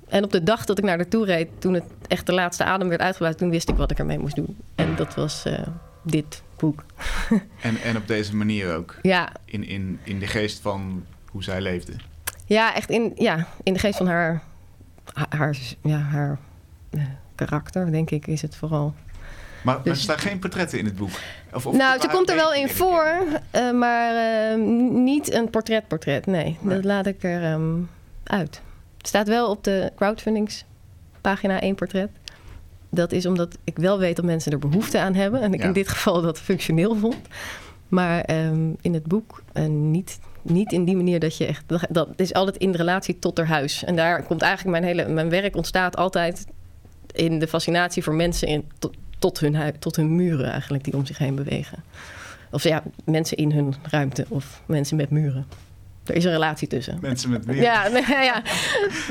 [0.07, 2.63] En op de dag dat ik naar haar toe reed, toen het echt de laatste
[2.63, 4.57] adem werd uitgeblazen, toen wist ik wat ik ermee moest doen.
[4.75, 5.59] En dat was eh,
[6.03, 6.83] dit boek.
[7.61, 8.95] En, en op deze manier ook.
[9.01, 11.93] Ja, In, in, in de geest van hoe zij leefde.
[12.45, 14.43] ja echt in, ja, in de geest van haar,
[15.29, 16.37] haar, ja, haar
[16.89, 17.01] eh,
[17.35, 18.93] karakter, denk ik, is het vooral.
[19.63, 21.09] Maar, maar Dus- er staan geen portretten in het boek.
[21.53, 23.15] Of, of nou, ze komt er wel in voor,
[23.51, 24.57] eh, maar eh,
[24.93, 26.25] niet een portretportret.
[26.25, 26.75] Nee, Nee.
[26.75, 27.75] dat laat ik er ehm,
[28.23, 28.61] uit.
[28.97, 32.09] Het staat wel op de crowdfundingspagina één portret.
[32.89, 35.41] Dat is omdat ik wel weet dat mensen er behoefte aan hebben.
[35.41, 35.65] En ik Ja.
[35.65, 37.17] in dit geval dat functioneel vond.
[37.87, 40.19] Maar ehm, in het boek eh, niet,
[40.49, 41.63] niet in die manier dat je echt...
[41.89, 43.83] Dat, is altijd in relatie tot haar huis.
[43.83, 45.13] En daar komt eigenlijk mijn hele...
[45.13, 46.45] Mijn werk ontstaat altijd
[47.11, 50.93] in de fascinatie voor mensen in, tot, tot, hun, hui- tot hun muren eigenlijk die
[50.93, 51.83] om zich heen bewegen.
[52.51, 55.45] Of ja, mensen in hun ruimte of mensen met muren.
[56.05, 56.97] Er is een relatie tussen.
[57.01, 57.61] Mensen met meer.
[57.71, 57.87] Ja,
[58.21, 58.41] ja,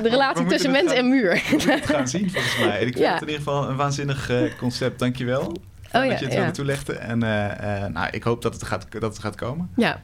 [0.02, 1.32] de relatie tussen mens gaan- en muur.
[1.32, 2.80] We moeten het gaan zien volgens mij.
[2.80, 4.98] Ik vind het in ieder geval een waanzinnig eh, concept.
[4.98, 5.56] Dankjewel.
[5.82, 6.50] Fijn Oh ja, dat je het ja.
[6.50, 7.00] toelichten.
[7.00, 9.70] En eh, eh, nou, ik hoop dat het gaat, dat het gaat komen.
[9.76, 10.00] Ja,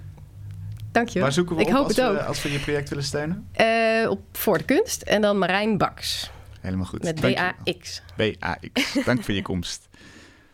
[0.92, 1.22] dankjewel.
[1.22, 2.16] Waar zoeken we ik op hoop als, het ook.
[2.16, 3.48] we, als we je project willen steunen?
[3.52, 6.30] Eh, op Voor de Kunst en dan Marijn Baks.
[6.60, 7.02] Helemaal goed.
[7.02, 7.52] Met Dankjewel.
[7.64, 8.02] B-A-X.
[8.16, 9.04] BAX.
[9.04, 9.88] Dank voor je komst.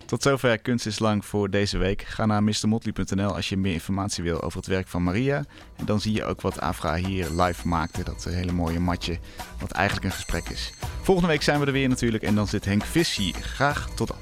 [0.08, 2.02] Tot zover Kunst is Lang voor deze week.
[2.02, 5.44] Ga naar mrmotley.nl als je meer informatie wil over het werk van Maria.
[5.76, 8.04] En dan zie je ook wat Afra hier live maakte.
[8.04, 9.18] Dat hele mooie matje,
[9.58, 10.72] wat eigenlijk een gesprek is.
[11.02, 13.34] Volgende week zijn we er weer natuurlijk en dan zit Henk Vis hier.
[13.34, 14.18] Graag tot dan.